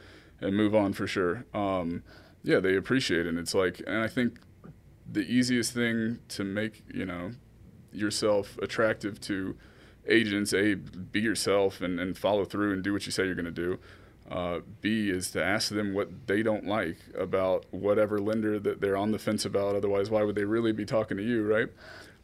[0.41, 1.45] and move on for sure.
[1.55, 2.03] Um,
[2.43, 3.29] yeah, they appreciate it.
[3.29, 4.39] And it's like, and I think
[5.11, 7.33] the easiest thing to make you know
[7.93, 9.57] yourself attractive to
[10.09, 13.45] agents, a be yourself and, and follow through and do what you say you're going
[13.45, 13.79] to do.
[14.31, 18.97] Uh, B is to ask them what they don't like about whatever lender that they're
[18.97, 19.77] on the fence about.
[19.77, 21.69] Otherwise, why would they really be talking to you, right?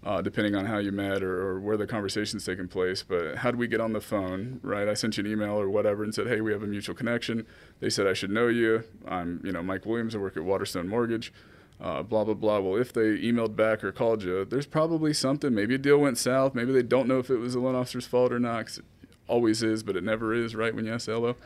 [0.02, 3.02] Uh, depending on how you met or, or where the conversation's taking place.
[3.02, 4.88] But how do we get on the phone, right?
[4.88, 7.46] I sent you an email or whatever and said, hey, we have a mutual connection.
[7.80, 8.84] They said I should know you.
[9.06, 10.14] I'm, you know, Mike Williams.
[10.14, 11.34] I work at Waterstone Mortgage.
[11.80, 12.58] Uh, blah blah blah.
[12.60, 15.54] Well, if they emailed back or called you, there's probably something.
[15.54, 16.54] Maybe a deal went south.
[16.54, 18.66] Maybe they don't know if it was the loan officer's fault or not.
[18.66, 18.84] 'cause it
[19.28, 20.74] always is, but it never is, right?
[20.74, 21.36] When you ask LO.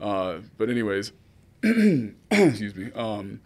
[0.00, 1.12] Uh, but anyways,
[1.62, 2.90] excuse me.
[2.94, 3.40] Um,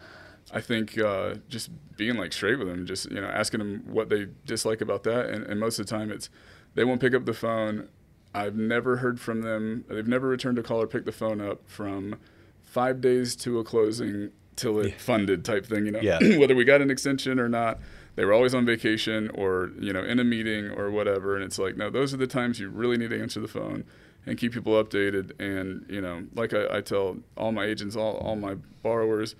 [0.52, 4.08] I think uh, just being like straight with them, just you know, asking them what
[4.08, 6.30] they dislike about that, and, and most of the time it's
[6.74, 7.88] they won't pick up the phone.
[8.34, 9.84] I've never heard from them.
[9.88, 12.16] They've never returned a call or picked the phone up from
[12.62, 15.86] five days to a closing till it funded type thing.
[15.86, 16.18] You know, Yeah.
[16.38, 17.78] whether we got an extension or not.
[18.16, 21.58] They were always on vacation or you know in a meeting or whatever, and it's
[21.58, 23.84] like no, those are the times you really need to answer the phone
[24.26, 25.30] and keep people updated.
[25.40, 29.36] And you know, like I, I tell all my agents, all all my borrowers,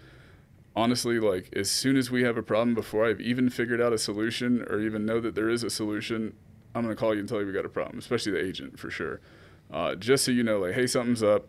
[0.77, 3.99] honestly, like as soon as we have a problem, before I've even figured out a
[3.99, 6.35] solution or even know that there is a solution,
[6.75, 8.89] I'm gonna call you and tell you we got a problem, especially the agent for
[8.89, 9.21] sure.
[9.71, 11.47] Uh, just so you know, like, hey, something's up.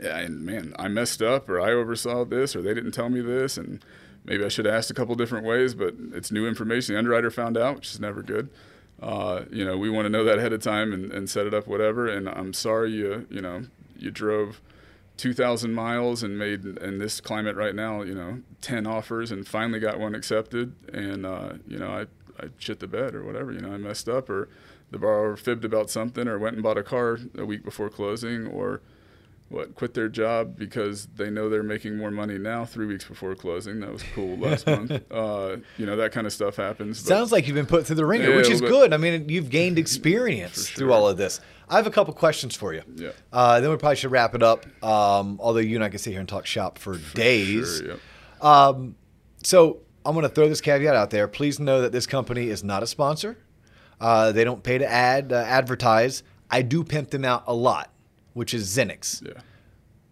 [0.00, 3.20] Yeah, and man, I messed up, or I oversaw this, or they didn't tell me
[3.20, 3.84] this, and
[4.24, 6.94] maybe I should have asked a couple different ways, but it's new information.
[6.94, 8.48] The underwriter found out, which is never good.
[9.02, 11.52] Uh, you know, we want to know that ahead of time and, and set it
[11.52, 12.06] up, whatever.
[12.06, 13.64] And I'm sorry you, you know,
[13.98, 14.60] you drove
[15.16, 19.80] 2,000 miles and made in this climate right now, you know, 10 offers and finally
[19.80, 20.74] got one accepted.
[20.92, 22.02] And, uh, you know, I,
[22.42, 24.48] I shit the bed or whatever, you know, I messed up or
[24.92, 28.46] the borrower fibbed about something or went and bought a car a week before closing
[28.46, 28.82] or
[29.52, 33.34] what, quit their job because they know they're making more money now three weeks before
[33.34, 33.80] closing.
[33.80, 34.92] That was cool last month.
[35.12, 36.98] Uh, you know, that kind of stuff happens.
[36.98, 38.92] Sounds like you've been put through the ringer, Yeah, which is good.
[38.92, 41.40] I mean, you've gained experience For through all of this.
[41.68, 42.82] I have a couple questions for you.
[42.94, 43.10] Yeah.
[43.32, 44.64] Uh, then we probably should wrap it up.
[44.82, 47.78] Um, although you and I can sit here and talk shop for, days.
[47.78, 48.94] Sure, yep.
[49.44, 51.28] So I'm going to throw this caveat out there.
[51.28, 53.38] Please know that this company is not a sponsor.
[54.00, 56.22] Uh, they don't pay to ad uh, advertise.
[56.50, 57.90] I do pimp them out a lot,
[58.34, 59.24] which is Xinnix.
[59.26, 59.40] Yeah.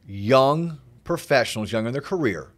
[0.07, 2.49] Young professionals, young in their career.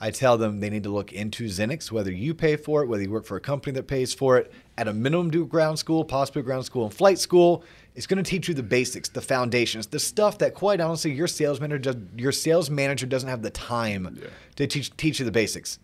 [0.00, 3.02] I tell them they need to look into Xinnix, whether you pay for it, whether
[3.04, 4.52] you work for a company that pays for it.
[4.76, 7.62] At a minimum, do ground school, possibly ground school and flight school.
[7.94, 11.28] It's going to teach you the basics, the foundations, the stuff that, quite honestly, your
[11.28, 14.28] sales manager does, your sales manager doesn't have the time Yeah.
[14.56, 15.78] to teach teach you the basics.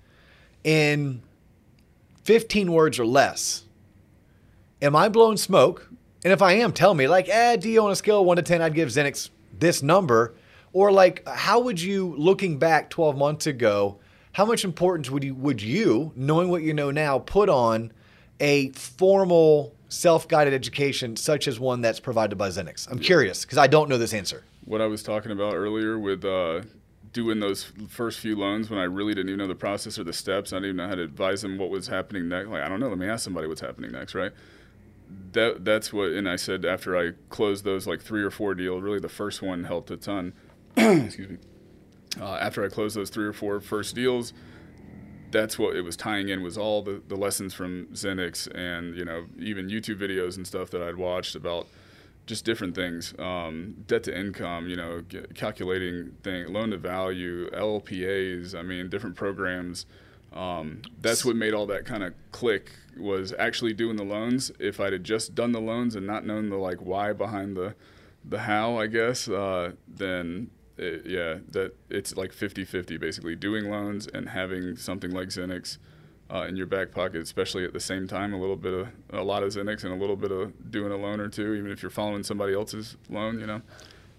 [0.64, 1.22] In
[2.24, 3.64] 15 words or less,
[4.82, 5.88] am I blowing smoke?
[6.28, 7.08] And if I am, tell me.
[7.08, 9.82] Like, eh, do you on a scale of one to ten, I'd give Xinnix this
[9.82, 10.34] number.
[10.74, 13.98] Or like, how would you, looking back 12 months ago,
[14.32, 17.94] how much importance would you, would you, knowing what you know now, put on
[18.40, 22.86] a formal self-guided education such as one that's provided by Xinnix?
[22.90, 24.44] I'm curious because I don't know this answer.
[24.66, 26.60] what I was talking about earlier with uh,
[27.14, 30.12] doing those first few loans when I really didn't even know the process or the
[30.12, 30.52] steps.
[30.52, 32.50] I didn't even know how to advise them what was happening next.
[32.50, 32.90] Like I don't know.
[32.90, 34.32] Let me ask somebody what's happening next, right?
[35.32, 36.12] That that's what.
[36.12, 39.42] And I said after I closed those like three or four deals, really the first
[39.42, 40.32] one helped a ton.
[40.76, 41.36] Excuse me.
[42.20, 44.32] Uh, after I closed those three or four first deals,
[45.30, 49.04] that's what it was tying in was all the, the lessons from Xinnix and you
[49.04, 51.66] know even YouTube videos and stuff that I'd watched about
[52.28, 55.02] just different things, um, debt to income, you know,
[55.34, 58.54] calculating thing, loan to value, LLPAs.
[58.54, 59.86] I mean, different programs.
[60.32, 64.50] Um, that's what made all that kind of click was actually doing the loans.
[64.58, 67.74] If I'd have just done the loans and not known the like why behind the
[68.24, 73.34] the how, I guess, uh, then it, yeah, that it's like 50-50 basically.
[73.36, 75.78] Doing loans and having something like Xinnix
[76.32, 79.22] uh, in your back pocket, especially at the same time, a little bit of a
[79.22, 81.82] lot of Xinnix and a little bit of doing a loan or two, even if
[81.82, 83.62] you're following somebody else's loan, you know.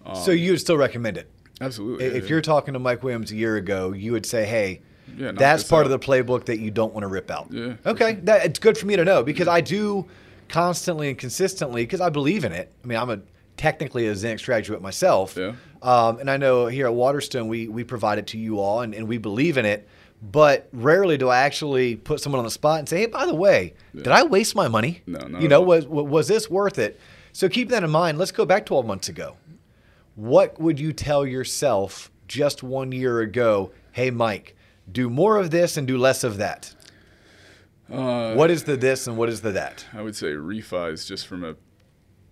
[0.04, 1.30] Um, so you would still recommend it?
[1.60, 2.06] absolutely.
[2.06, 4.80] If yeah, you're talking to Mike Williams a year ago, you would say, "Hey,
[5.16, 5.92] Yeah, that's part out.
[5.92, 8.76] of the playbook that you don't want to rip out." Yeah, Okay, that it's good
[8.78, 10.06] for me to know because I do
[10.48, 12.72] constantly and consistently because I believe in it.
[12.82, 13.20] I mean, I'm a
[13.56, 15.52] technically a Xinnix graduate myself, Yeah.
[15.82, 18.94] um, and I know here at Waterstone we we provide it to you all, and,
[18.94, 19.88] and we believe in it.
[20.22, 23.34] But rarely do I actually put someone on the spot and say, "Hey, by the
[23.34, 25.02] way, did I waste my money?
[25.06, 27.00] No, not you know, was was this worth it?"
[27.32, 28.18] So keep that in mind.
[28.18, 29.36] Let's go back 12 months ago
[30.16, 33.70] what would you tell yourself just one year ago?
[33.92, 34.54] Hey, Mike,
[34.92, 36.74] do more of this and do less of that.
[37.90, 39.86] Uh, What is the this and what is the that?
[39.92, 41.56] I would say refis just from a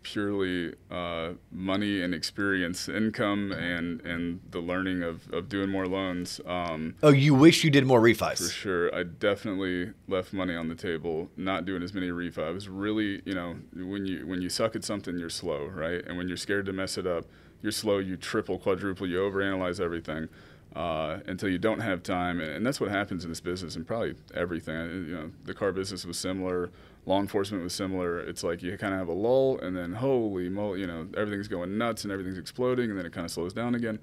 [0.03, 6.41] purely uh, money and experience, income, and and the learning of, of doing more loans.
[6.47, 8.53] Um, Oh, you wish you did more for refis.
[8.53, 12.45] sure, I definitely left money on the table, not doing as many refis.
[12.45, 16.03] I was really, you know, when you when you suck at something, you're slow, right?
[16.07, 17.27] And when you're scared to mess it up,
[17.63, 17.99] you're slow.
[17.99, 20.29] You triple, quadruple, you overanalyze everything.
[20.77, 24.15] Uh, until you don't have time, and that's what happens in this business, and probably
[24.35, 24.75] everything.
[25.09, 26.71] You know, the car business was similar,
[27.07, 28.21] law enforcement was similar.
[28.21, 31.49] It's like you kind of have a lull, and then holy moly, you know, everything's
[31.49, 33.99] going nuts and everything's exploding, and then it kind of slows down again.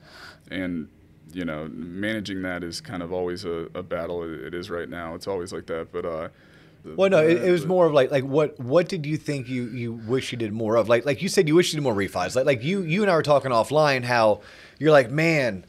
[0.51, 0.89] And
[1.33, 4.23] you know, managing that is kind of always a, a battle.
[4.23, 5.15] It, it is right now.
[5.15, 5.91] It's always like that.
[5.91, 6.29] But uh,
[6.83, 9.65] Well, no, it, it was more of like like what what did you think you
[9.69, 10.89] you wish you did more of?
[10.89, 12.35] Like like you said, you wish you did more refis.
[12.35, 14.41] Like like you you and I were talking offline how
[14.79, 15.65] you're like, man,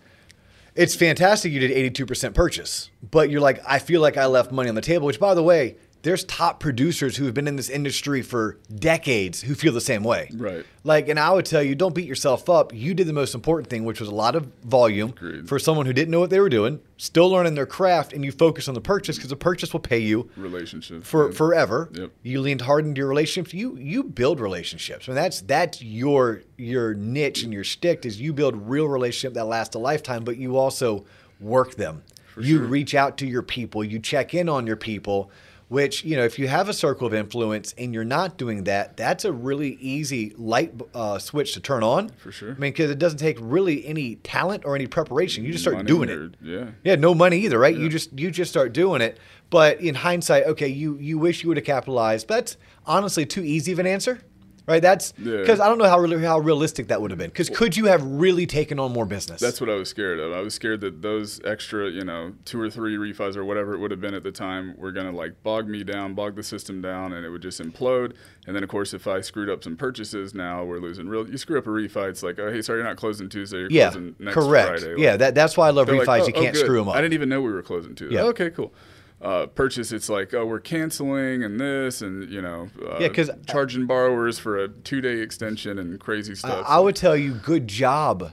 [0.77, 4.69] it's fantastic you did 82% purchase, but you're like, I feel like I left money
[4.69, 5.07] on the table.
[5.07, 9.43] Which by the way, there's top producers who have been in this industry for decades
[9.43, 10.31] who feel the same way.
[10.33, 10.65] Right.
[10.85, 12.73] Like, and I would tell you, don't beat yourself up.
[12.73, 15.49] You did the most important thing, which was a lot of volume Agreed.
[15.49, 18.31] for someone who didn't know what they were doing, still learning their craft, and you
[18.31, 21.37] focus on the purchase because the purchase will pay you relationship for yeah.
[21.37, 21.91] forever.
[21.93, 22.13] Yep.
[22.23, 23.53] You leaned hard into your relationships.
[23.53, 25.09] You you build relationships.
[25.09, 29.35] I mean, that's that's your your niche and your stick is you build real relationship
[29.35, 31.05] that last a lifetime, but you also
[31.41, 32.05] work them.
[32.37, 32.67] you sure.
[32.67, 33.83] reach out to your people.
[33.83, 35.33] You check in on your people.
[35.69, 38.97] Which you know, if you have a circle of influence and you're not doing that,
[38.97, 42.11] that's a really easy light uh, switch to turn on.
[42.11, 42.51] For sure.
[42.51, 45.45] I mean, because it doesn't take really any talent or any preparation.
[45.45, 46.35] You just start Money doing it.
[46.41, 46.67] Yeah.
[46.85, 47.77] Yeah, no money either, right?
[47.77, 49.19] You just you just start doing it.
[49.51, 52.29] But in hindsight, okay, you you wish you would have capitalized.
[52.29, 54.21] But that's honestly too easy of an answer,
[54.67, 54.83] right?
[54.83, 55.39] That's Yeah.
[55.39, 57.31] because I don't know how really how realistic that would have been.
[57.31, 59.41] Because could you have really taken on more business?
[59.41, 60.33] That's what I was scared of.
[60.33, 63.79] I was scared that those extra, you know, two or three refis or whatever it
[63.79, 66.43] would have been at the time were going to like bog me down, bog the
[66.43, 68.15] system down, and it would just implode.
[68.47, 71.29] And then, of course, if I screwed up some purchases, now we're losing real.
[71.29, 73.59] You screw up a refi, it's like, oh, hey, sorry, you're not closing Tuesday.
[73.59, 74.81] You're yeah, closing next correct.
[74.81, 74.95] Friday.
[74.99, 76.07] yeah, that that's why I love refis.
[76.07, 76.65] like, oh, you oh, can't good.
[76.65, 76.97] screw them up.
[76.97, 78.17] I didn't even know we were closing Tuesday.
[78.17, 78.23] Yeah.
[78.25, 78.73] Okay, cool.
[79.21, 83.31] Uh, purchase, it's like, oh, we're canceling and this, and you know, uh, Yeah, 'cause-
[83.49, 86.67] charging borrowers for a two-day extension and crazy I, stuff.
[86.69, 88.33] I would tell you, good job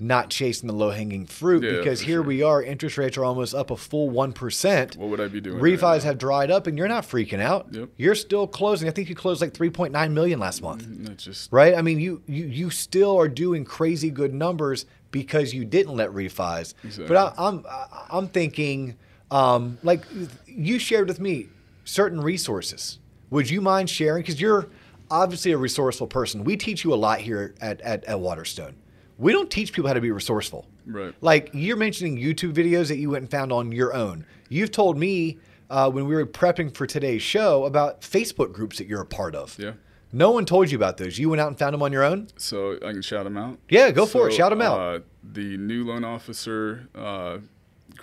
[0.00, 2.22] not chasing the low hanging fruit Yeah, because here sure.
[2.24, 2.60] we are.
[2.60, 4.96] Interest rates are almost up a full one percent.
[4.96, 6.06] What would I be doing Refis now?
[6.06, 7.68] have dried up, and you're not freaking out.
[7.70, 7.90] Yep.
[7.96, 8.88] You're still closing.
[8.88, 10.84] I think you closed like 3.9 million last month.
[10.88, 11.76] That's just right?
[11.76, 16.10] I mean, you you you still are doing crazy good numbers because you didn't let
[16.10, 16.74] refis.
[16.82, 17.06] Exactly.
[17.06, 17.64] But I, I'm
[18.10, 18.96] I'm thinking,
[19.34, 20.04] um, like
[20.46, 21.48] you shared with me
[21.84, 22.98] certain resources.
[23.30, 24.22] Would you mind sharing?
[24.22, 24.68] Because you're
[25.10, 26.44] obviously a resourceful person.
[26.44, 28.76] We teach you a lot here at, at at Waterstone.
[29.18, 30.66] We don't teach people how to be resourceful.
[30.86, 31.14] Right.
[31.20, 34.24] Like you're mentioning YouTube videos that you went and found on your own.
[34.48, 35.38] You've told me
[35.70, 39.34] uh, when we were prepping for today's show about Facebook groups that you're a part
[39.34, 39.58] of.
[39.58, 39.72] Yeah.
[40.12, 41.18] No one told you about those.
[41.18, 42.28] You went out and found them on your own.
[42.36, 43.58] So I can shout them out.
[43.68, 44.32] Yeah, go for it.
[44.32, 44.78] Shout them out.
[44.78, 45.00] Uh,
[45.32, 47.38] the new loan officer uh,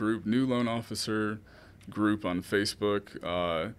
[0.01, 1.39] group, new loan officer
[1.87, 3.69] group on Facebook uh,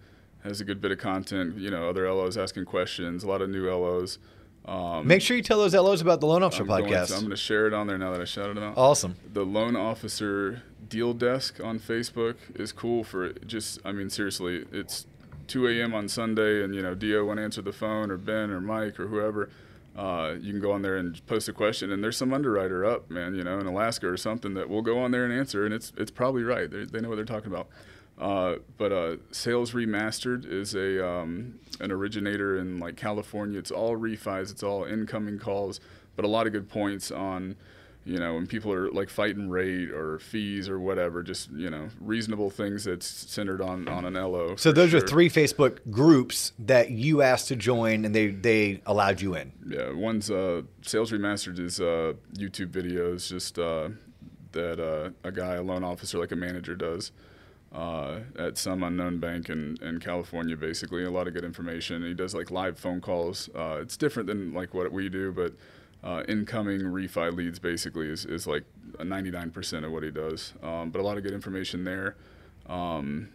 [0.47, 1.57] has a good bit of content.
[1.57, 4.19] You know, other LOs asking questions, a lot of new LOs.
[4.65, 7.11] Um, Make sure you tell those LOs about the Loan Officer I'm going to- podcast.
[7.11, 8.77] I'm going to share it on there now that I shouted it out.
[8.77, 9.17] awesome.
[9.33, 13.33] The loan officer deal desk on Facebook is cool for.
[13.45, 15.05] Just, I mean, seriously, it's
[15.47, 15.93] 2 a.m.
[15.93, 19.07] on Sunday, and you know, Dio won't answer the phone, or Ben, or Mike, or
[19.07, 19.49] whoever.
[19.95, 23.11] Uh, you can go on there and post a question, and there's some underwriter up,
[23.11, 25.73] man, you know, in Alaska or something that will go on there and answer, and
[25.73, 26.69] it's it's probably right.
[26.69, 27.67] They, they know what they're talking about.
[28.17, 33.59] Uh, but uh, Sales Remastered is a um, an originator in like California.
[33.59, 35.79] It's all refis, it's all incoming calls,
[36.15, 37.55] but a lot of good points on
[38.05, 41.87] you know, when people are like fighting rate or fees or whatever, just you know,
[42.01, 44.55] reasonable things that's centered on on an LO.
[44.55, 49.21] So those are three Facebook groups that you asked to join, and they they allowed
[49.21, 49.53] you in.
[49.65, 53.89] Yeah, one's uh, Sales Remastered is uh, YouTube videos, just uh,
[54.51, 57.11] that uh, a guy, a loan officer, like a manager, does
[57.73, 60.55] uh, at some unknown bank in, in California.
[60.55, 62.03] Basically, a lot of good information.
[62.03, 63.49] He does like live phone calls.
[63.55, 65.53] Uh, it's different than like what we do, but
[66.03, 68.63] uh, incoming refi leads basically is, is like
[68.97, 70.53] 99% of what he does.
[70.61, 72.15] Um, but a lot of good information there.
[72.67, 73.29] Um,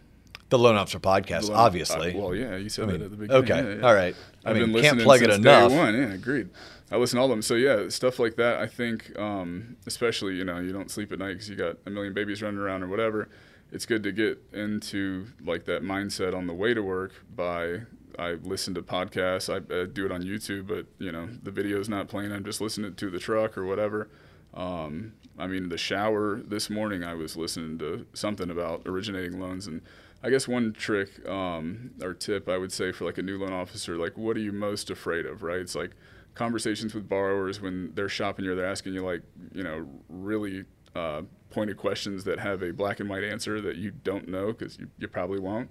[0.49, 2.15] The Loan Officer Podcast, the- obviously.
[2.15, 3.43] well, yeah, you said I mean, that at the beginning.
[3.43, 3.87] okay, Yeah, yeah.
[3.87, 4.15] all right.
[4.45, 5.69] I I've mean, been can't listening plug it enough.
[5.71, 6.49] Day one, yeah, agreed.
[6.91, 7.41] I listen to all of them.
[7.43, 8.59] So yeah, stuff like that.
[8.59, 11.89] I think, um, especially you know, you don't sleep at night because you got a
[11.91, 13.29] million babies running around or whatever.
[13.71, 17.81] It's good to get into like that mindset on the way to work by.
[18.19, 19.49] I listen to podcasts.
[19.49, 22.31] I, I do it on YouTube, but you know the video's not playing.
[22.31, 24.09] I'm just listening to the truck or whatever.
[24.53, 29.67] Um, I mean, the shower this morning, I was listening to something about originating loans,
[29.67, 29.81] and
[30.21, 33.53] I guess one trick um, or tip I would say for like a new loan
[33.53, 35.59] officer, like what are you most afraid of, right?
[35.59, 35.91] It's like
[36.35, 39.21] conversations with borrowers when they're shopping you, they're asking you like,
[39.53, 40.65] you know, really
[40.95, 44.77] uh, pointed questions that have a black and white answer that you don't know because
[44.77, 45.69] you, you probably won't.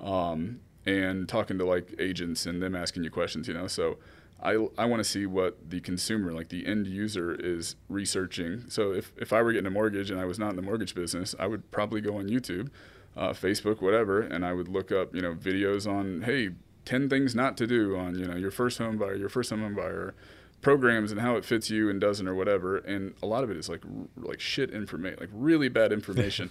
[0.00, 3.98] Um, and talking to like agents and them asking you questions, you know, so
[4.42, 8.64] I, I want to see what the consumer, like the end user, is researching.
[8.68, 10.94] So if, if I were getting a mortgage and I was not in the mortgage
[10.94, 12.70] business, I would probably go on YouTube,
[13.16, 16.50] uh, Facebook, whatever, and I would look up, you know, videos on, hey,
[16.86, 19.74] 10 things not to do on, you know, your first home buyer, your first home
[19.74, 20.14] buyer,
[20.60, 22.78] programs and how it fits you and doesn't or whatever.
[22.78, 23.82] And a lot of it is like
[24.16, 26.50] like shit information, like really bad information.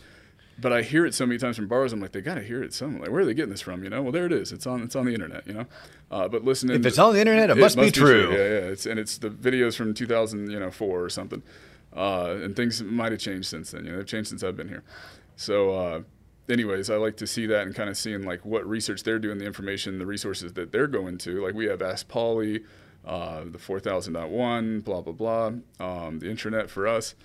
[0.60, 1.94] But I hear it so many times from bars.
[1.94, 3.02] I'm like, they got to hear it somewhere.
[3.02, 3.84] Like, where are they getting this from?
[3.84, 4.52] You know, well, there it is.
[4.52, 4.82] It's on.
[4.82, 5.46] It's on the internet.
[5.46, 5.66] You know,
[6.10, 6.80] uh, but listening.
[6.80, 8.32] If it's on the internet, it must be true.
[8.32, 8.72] Yeah, yeah.
[8.72, 11.44] It's and it's the videos from 2000, you know, four or something.
[11.96, 13.86] Uh, and things might have changed since then.
[13.86, 14.84] You know, they've changed since I've been here.
[15.36, 16.02] So, uh,
[16.50, 19.38] anyways, I like to see that and kind of seeing like what research they're doing,
[19.38, 21.44] the information, the resources that they're going to.
[21.44, 22.64] Like we have Ask Polly,
[23.06, 25.48] uh, the 4000.1, blah blah blah,
[25.80, 27.16] um, the intranet for us.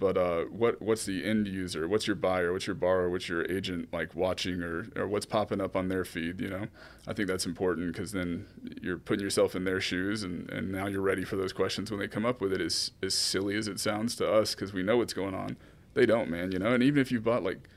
[0.00, 1.86] But uh, what what's the end user?
[1.86, 2.54] What's your buyer?
[2.54, 3.10] What's your borrower?
[3.10, 6.40] What's your agent like watching or, or what's popping up on their feed?
[6.40, 6.66] You know,
[7.06, 8.46] I think that's important because then
[8.80, 12.00] you're putting yourself in their shoes, and, and now you're ready for those questions when
[12.00, 12.62] they come up with it.
[12.62, 15.58] As as silly as it sounds to us, because we know what's going on,
[15.92, 16.50] they don't, man.
[16.50, 17.68] You know, and even if you bought like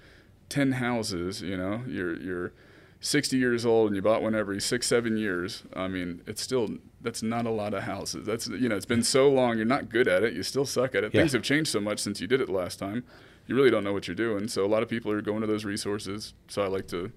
[0.48, 2.54] ten houses, you know, you're you're
[3.04, 5.64] 60 years old and you bought one every six seven years.
[5.76, 6.70] I mean, it's still
[7.02, 8.26] that's not a lot of houses.
[8.26, 9.58] That's you know, it's been so long.
[9.58, 10.34] You're not good at it.
[10.34, 11.14] You still suck at it.
[11.14, 11.22] Yeah.
[11.22, 13.04] Things have changed so much since you did it last time.
[13.46, 14.48] You really don't know what you're doing.
[14.48, 16.34] So a lot of people are going to those resources.
[16.48, 17.12] So I like to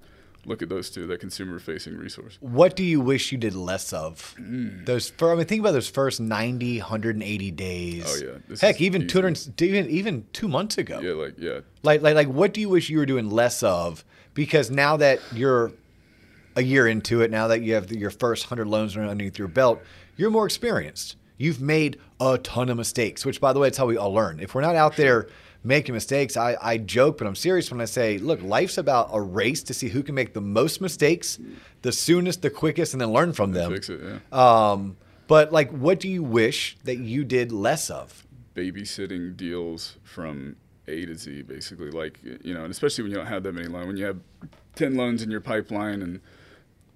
[0.45, 2.37] look at those two, that consumer facing resource.
[2.41, 4.35] What do you wish you did less of?
[4.41, 4.87] Mm.
[4.87, 8.05] Those I mean, think about those first 90, 180 days.
[8.07, 8.39] Oh, yeah.
[8.49, 9.09] This Heck, even easy.
[9.09, 10.99] 200, even even two months ago.
[10.99, 14.05] Yeah, like yeah, Like, like, like, what do you wish you were doing less of?
[14.37, 15.73] Because now that you're
[16.55, 19.83] a year into it, now that you have your first hundred loans underneath your belt,
[20.17, 21.17] you're more experienced.
[21.39, 24.39] You've made a ton of mistakes, which, by the way, it's how we all learn.
[24.39, 25.27] If we're not out there
[25.65, 29.21] making mistakes, I, I joke, but I'm serious when I say, look, life's about a
[29.21, 31.39] race to see who can make the most mistakes,
[31.83, 33.73] the soonest, the quickest, and then learn from them.
[33.73, 34.01] fix it.
[34.01, 34.71] Yeah.
[34.71, 38.23] Um, but like, what do you wish that you did less of?
[38.57, 40.57] babysitting deals from
[40.89, 41.91] A to Z, basically.
[41.91, 44.19] Like you know, and especially when you don't have that many loans, when you have
[44.75, 46.21] ten loans in your pipeline and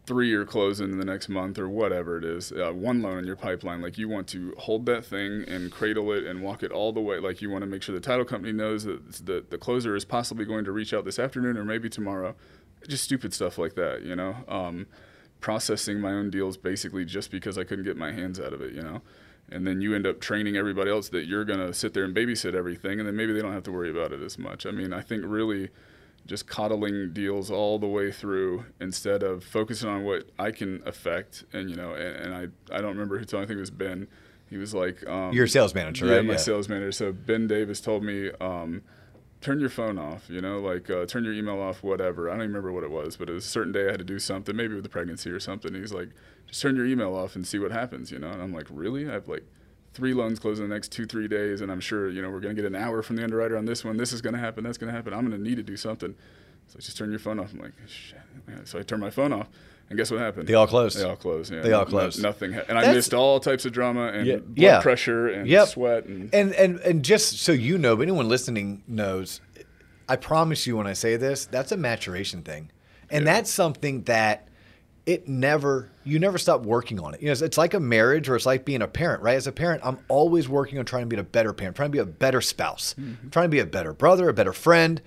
[0.07, 3.26] three are closing in the next month or whatever it is, uh, one loan in
[3.26, 6.72] your pipeline, like you want to hold that thing and cradle it and walk it
[6.72, 7.18] all the way.
[7.18, 10.05] Like you want to make sure the title company knows that the the closer is
[10.05, 12.34] possibly going to reach out this afternoon or maybe tomorrow.
[12.88, 14.36] Just stupid stuff like that, you know.
[14.49, 14.86] Um,
[15.41, 18.74] processing my own deals basically just because I couldn't get my hands out of it,
[18.74, 19.01] you know
[19.51, 22.14] and then you end up training everybody else that you're going to sit there and
[22.14, 24.70] babysit everything and then maybe they don't have to worry about it as much i
[24.70, 25.68] mean i think really
[26.26, 31.44] just coddling deals all the way through instead of focusing on what i can affect
[31.53, 33.61] and you know and, and i i don't remember who told me i think it
[33.61, 34.07] was ben
[34.48, 36.24] he was like um, Your sales manager, yeah right?
[36.24, 36.38] my Yeah.
[36.38, 38.82] sales manager so ben davis told me um,
[39.41, 42.28] turn your phone off, you know, like uh, turn your email off, whatever.
[42.28, 43.99] I don't even remember what it was, but it was a certain day I had
[43.99, 45.74] to do something, maybe with the pregnancy or something.
[45.74, 46.11] He's like,
[46.47, 48.28] just turn your email off and see what happens, you know.
[48.28, 49.09] And I'm like, really?
[49.09, 49.45] I have like
[49.95, 52.55] three loans closing the next two, three days, and I'm sure, you know, we're going
[52.55, 53.97] to get an hour from the underwriter on this one.
[53.97, 54.64] This is going to happen.
[54.64, 55.14] That's going to happen.
[55.14, 56.14] I'm going to need to do something.
[56.68, 57.53] So just turn your phone off.
[57.53, 58.18] I'm like, shit.
[58.64, 59.49] So I turn my phone off,
[59.91, 60.47] and guess what happened?
[60.49, 60.99] They all closed.
[60.99, 61.53] They all closed.
[61.53, 61.61] Yeah.
[61.61, 62.22] They all No- closed.
[62.22, 62.53] nothing.
[62.53, 64.36] Ha- and I That's- missed all types of drama and Yeah.
[64.36, 64.80] blood Yeah.
[64.80, 65.68] pressure and Yep.
[65.68, 66.32] sweat and.
[66.32, 69.41] And and and just so you know, but anyone listening knows,
[70.09, 72.70] I promise you when I say this, that's a maturation thing.
[73.11, 73.34] And Yeah.
[73.34, 74.47] that's something that
[75.07, 77.20] it never you never stop working on it.
[77.20, 79.34] You know, it's, it's like a marriage or it's like being a parent, right?
[79.36, 81.93] As a parent, I'm always working on trying to be a better parent, trying to
[81.93, 83.28] be a better spouse, mm-hmm.
[83.30, 85.01] trying to be a better brother, a better friend.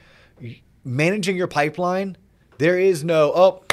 [0.86, 2.18] Managing your pipeline,
[2.58, 3.64] there is no oh,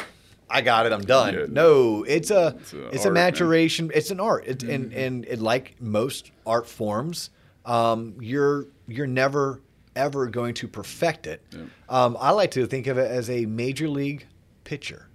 [0.51, 1.35] I got it, I'm done.
[1.35, 1.47] Yeah.
[1.49, 3.13] no, it's a it's a a, art, man.
[3.15, 3.91] maturation.
[3.95, 7.31] It's an art, it, and and it, like most art forms,
[7.65, 9.61] um, you're you're never
[9.97, 11.45] ever going to perfect it.
[11.89, 14.27] Um, I like to think of it as a major league
[14.65, 15.07] pitcher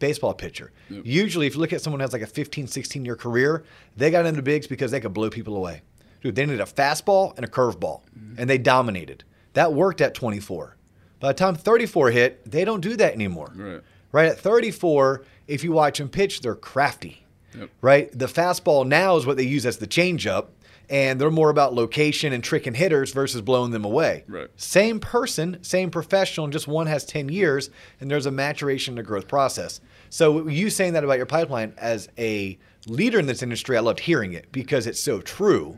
[0.00, 0.72] baseball pitcher.
[0.88, 3.62] Usually, if you look at someone who has like a 15, 16 year career,
[3.96, 5.82] they got into bigs because they could blow people away.
[6.22, 8.02] Dude, they needed a fastball and a curveball,
[8.36, 9.24] and they dominated.
[9.52, 10.76] That worked at 24.
[11.20, 13.52] By the time 34 hit, they don't do that anymore.
[13.54, 13.80] Right.
[14.12, 17.24] Right at 34, if you watch them pitch, they're crafty.
[17.56, 17.70] Yep.
[17.80, 18.18] Right?
[18.18, 20.46] The fastball now is what they use as the changeup,
[20.88, 24.24] and they're more about location and tricking hitters versus blowing them away.
[24.26, 24.48] Right.
[24.56, 28.98] Same person, same professional, and just one has 10 years, and there's a maturation and
[29.00, 29.80] a growth process.
[30.10, 34.00] So, you saying that about your pipeline as a leader in this industry, I loved
[34.00, 35.76] hearing it because it's so true.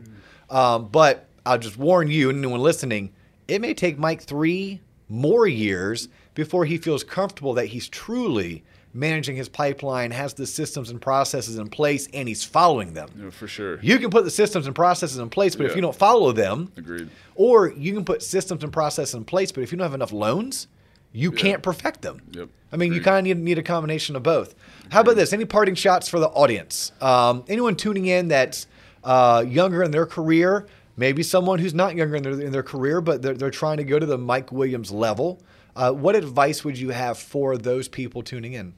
[0.49, 3.13] Um, but I'll just warn you and anyone listening,
[3.47, 8.63] it may take Mike three more years before he feels comfortable that he's truly
[8.93, 13.09] managing his pipeline, has the systems and processes in place, and he's following them.
[13.15, 13.79] Know, for sure.
[13.81, 16.71] You can put the systems and processes in place, but if you don't follow them,
[16.77, 17.09] Agreed.
[17.35, 20.11] or you can put systems and processes in place, but if you don't have enough
[20.11, 20.67] loans,
[21.11, 22.21] you can't perfect them.
[22.31, 22.49] Yep.
[22.71, 24.55] I mean, you kind of need, need a combination of both.
[24.89, 25.31] How about this?
[25.31, 26.91] Any parting shots for the audience?
[27.01, 28.67] Um, anyone tuning in that's
[29.03, 30.67] uh, younger in their career,
[30.97, 33.83] maybe someone who's not younger in their, in their career, but they're, they're trying to
[33.83, 35.39] go to the Mike Williams level.
[35.75, 38.73] Uh, what advice would you have for those people tuning in?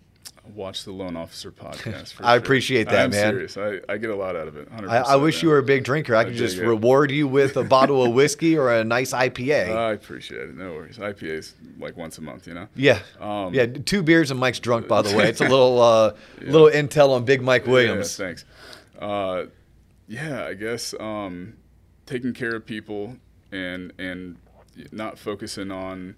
[0.54, 2.14] Watch the Loan Officer podcast.
[2.14, 2.38] For I sure.
[2.38, 3.34] appreciate that, I'm man.
[3.34, 3.58] serious.
[3.58, 4.72] I, I get a lot out of it.
[4.72, 6.16] 100%, I, I wish you were a big drinker.
[6.16, 6.68] I could just it.
[6.68, 9.76] reward you with a bottle of whiskey or a nice IPA.
[9.76, 10.56] I appreciate it.
[10.56, 11.00] No worries.
[11.00, 12.68] IPA's like once a month, you know?
[12.76, 13.66] Yeah, Um, yeah.
[13.66, 14.88] Two beers and Mike's drunk.
[14.88, 18.18] By the way, it's a little uh, little intel on Big Mike Williams.
[18.20, 18.46] Yeah, thanks.
[19.00, 19.46] Uh,
[20.08, 21.56] yeah, I guess um,
[22.06, 23.18] taking care of people
[23.52, 24.38] and and
[24.92, 26.16] not focusing on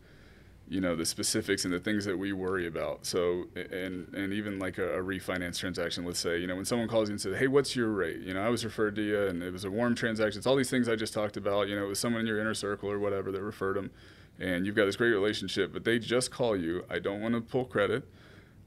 [0.70, 3.05] you know the specifics and the things that we worry about.
[3.05, 6.88] So and and even like a, a refinance transaction, let's say you know when someone
[6.88, 9.28] calls you and says, "Hey, what's your rate?" You know, I was referred to you,
[9.28, 10.38] and it was a warm transaction.
[10.39, 11.68] It's all these things I just talked about.
[11.68, 13.91] You know, it was someone in your inner circle or whatever that referred them,
[14.39, 16.86] and you've got this great relationship, but they just call you.
[16.89, 18.03] I don't want to pull credit.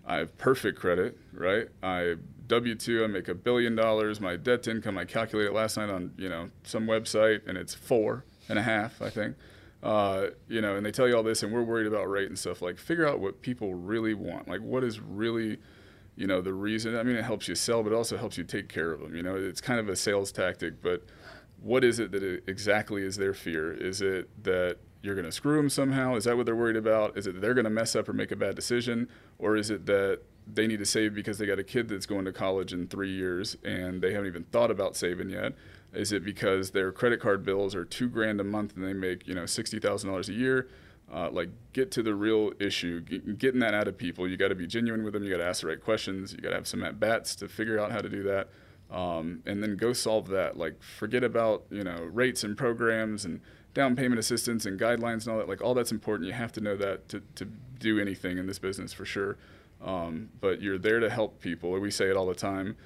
[0.06, 1.68] I have perfect credit, right?
[1.82, 2.16] I
[2.48, 4.20] W two, I make a billion dollars.
[4.20, 7.74] My debt to income, I calculated last night on you know some website, and it's
[7.74, 9.36] four and a half, I think.
[9.82, 12.38] Uh, you know, and they tell you all this, and we're worried about rate and
[12.38, 12.60] stuff.
[12.60, 14.46] Like, figure out what people really want.
[14.46, 15.58] Like, what is really,
[16.16, 16.96] you know, the reason.
[16.96, 19.16] I mean, it helps you sell, but it also helps you take care of them.
[19.16, 21.04] You know, it's kind of a sales tactic, but
[21.62, 23.72] what is it that it exactly is their fear?
[23.72, 26.14] Is it that you're going to screw them somehow?
[26.14, 27.16] Is that what they're worried about?
[27.16, 29.08] Is it that they're going to mess up or make a bad decision?
[29.38, 30.20] Or is it that
[30.52, 33.12] they need to save because they got a kid that's going to college in three
[33.12, 35.54] years and they haven't even thought about saving yet?
[35.92, 39.26] Is it because their credit card bills are two grand a month and they make
[39.26, 40.68] you know sixty thousand dollars a year?
[41.12, 44.28] Uh, like get to the real issue, Get, getting that out of people.
[44.28, 45.24] You got to be genuine with them.
[45.24, 46.32] You got to ask the right questions.
[46.32, 48.48] You got to have some at bats to figure out how to do that
[48.90, 50.56] um, and then go solve that.
[50.56, 53.40] Like forget about you know rates and programs and
[53.72, 55.48] down payment assistance and guidelines and all that.
[55.48, 56.26] Like all that's important.
[56.26, 57.44] You have to know that to, to
[57.78, 59.36] do anything in this business for sure.
[59.82, 61.70] Um, but you're there to help people.
[61.72, 62.76] We say it all the time.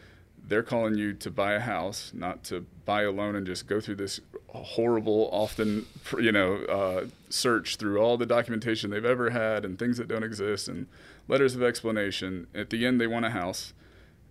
[0.47, 3.81] They're calling you to buy a house, not to buy a loan and just go
[3.81, 5.87] through this horrible, often
[6.19, 10.23] you know, uh, search through all the documentation they've ever had and things that don't
[10.23, 10.87] exist and
[11.29, 12.47] letters of explanation.
[12.55, 13.73] At the end, they want a house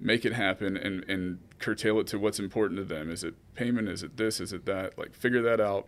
[0.04, 3.10] make it happen and, and curtail it to what's important to them.
[3.10, 3.88] Is it payment?
[3.88, 4.40] Is it this?
[4.40, 4.98] Is it that?
[4.98, 5.88] Like figure that out,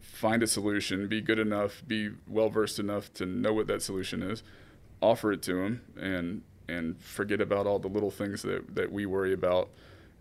[0.00, 4.22] find a solution, be good enough, be well versed enough to know what that solution
[4.22, 4.42] is,
[5.00, 9.06] offer it to them and and forget about all the little things that, that we
[9.06, 9.68] worry about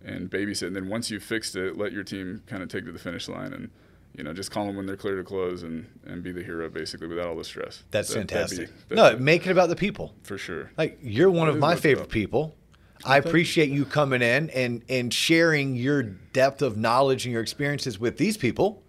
[0.04, 0.68] and babysit.
[0.68, 3.28] And then once you've fixed it, let your team kind of take to the finish
[3.28, 3.70] line and
[4.18, 6.70] you know, just call them when they're clear to close and, and be the hero
[6.70, 7.84] basically without all the stress.
[7.91, 8.88] That's That- that'd be- fantastic.
[8.89, 10.14] that'd no, make it about the people.
[10.24, 10.72] for sure.
[10.78, 12.10] Like you're one That of my favorite up.
[12.12, 12.56] people.
[13.04, 18.00] I appreciate you coming in and and sharing your depth of knowledge and your experiences
[18.00, 18.82] with these people.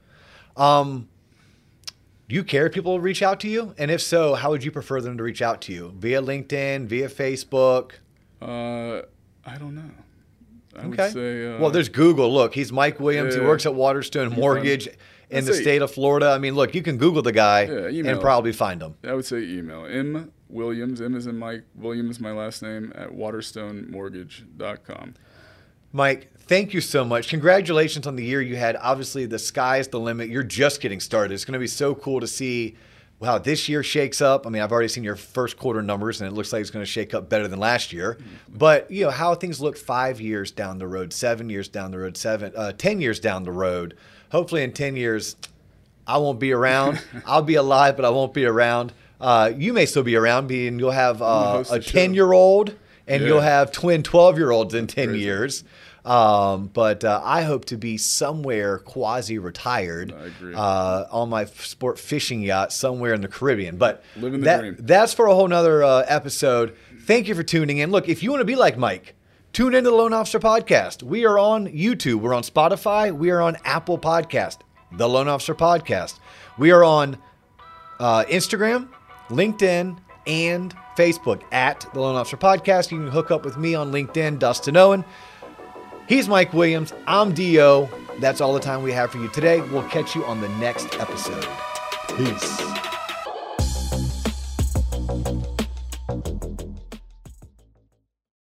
[0.56, 1.08] Um,
[2.28, 3.74] do you care if people reach out to you?
[3.78, 5.92] And if so, how would you prefer them to reach out to you?
[5.96, 7.92] Via LinkedIn, via Facebook?
[8.42, 9.02] Uh,
[9.44, 9.90] I don't know.
[10.76, 11.10] I would Okay.
[11.10, 11.54] say.
[11.54, 12.32] Uh, well, there's Google.
[12.32, 13.34] Look, he's Mike Williams.
[13.34, 14.88] He works at Waterstone Mortgage
[15.30, 16.30] in the state of Florida.
[16.30, 18.94] I mean, look, you can Google the guy Yeah, and probably find him.
[19.04, 22.92] I would say email m williams m is in Mike Williams is my last name
[22.94, 25.14] at waterstonemortgage.com.
[25.92, 27.28] Mike, thank you so much.
[27.28, 28.76] Congratulations on the year you had.
[28.76, 30.28] Obviously, the sky's the limit.
[30.28, 31.34] You're just getting started.
[31.34, 32.76] It's going to be so cool to see
[33.22, 34.46] how this year shakes up.
[34.46, 36.84] I mean, I've already seen your first quarter numbers, and it looks like it's going
[36.84, 38.18] to shake up better than last year.
[38.48, 41.98] But you know how things look five years down the road, seven years down the
[41.98, 43.96] road, seven, uh, ten years down the road.
[44.32, 45.36] Hopefully, in ten years,
[46.06, 47.02] I won't be around.
[47.26, 48.92] I'll be alive, but I won't be around.
[49.18, 52.74] Uh, you may still be around, being you'll have uh, a ten-year-old,
[53.08, 53.28] and Yeah.
[53.28, 55.24] you'll have twin twelve-year-olds in ten crazy.
[55.24, 55.64] years.
[56.06, 60.14] Um, but uh, I hope to be somewhere quasi-retired
[60.54, 63.76] uh, on my sport fishing yacht somewhere in the Caribbean.
[63.76, 64.76] But Living the that, dream.
[64.78, 66.76] that's for a whole nother uh, episode.
[67.00, 67.90] Thank you for tuning in.
[67.90, 69.16] Look, if you want to be like Mike,
[69.52, 71.02] tune into the Loan Officer Podcast.
[71.02, 72.20] We are on YouTube.
[72.20, 73.10] We're on Spotify.
[73.10, 74.58] We are on Apple Podcast.
[74.92, 76.20] The Loan Officer Podcast.
[76.56, 77.18] We are on
[77.98, 78.88] uh, Instagram,
[79.28, 79.98] LinkedIn,
[80.28, 82.92] and Facebook at the Loan Officer Podcast.
[82.92, 85.04] You can hook up with me on LinkedIn, Dustin Owen.
[86.08, 86.92] He's Mike Williams.
[87.08, 87.90] I'm Dio.
[88.20, 89.60] That's all the time we have for you today.
[89.60, 91.46] We'll catch you on the next episode.
[92.16, 92.95] Peace.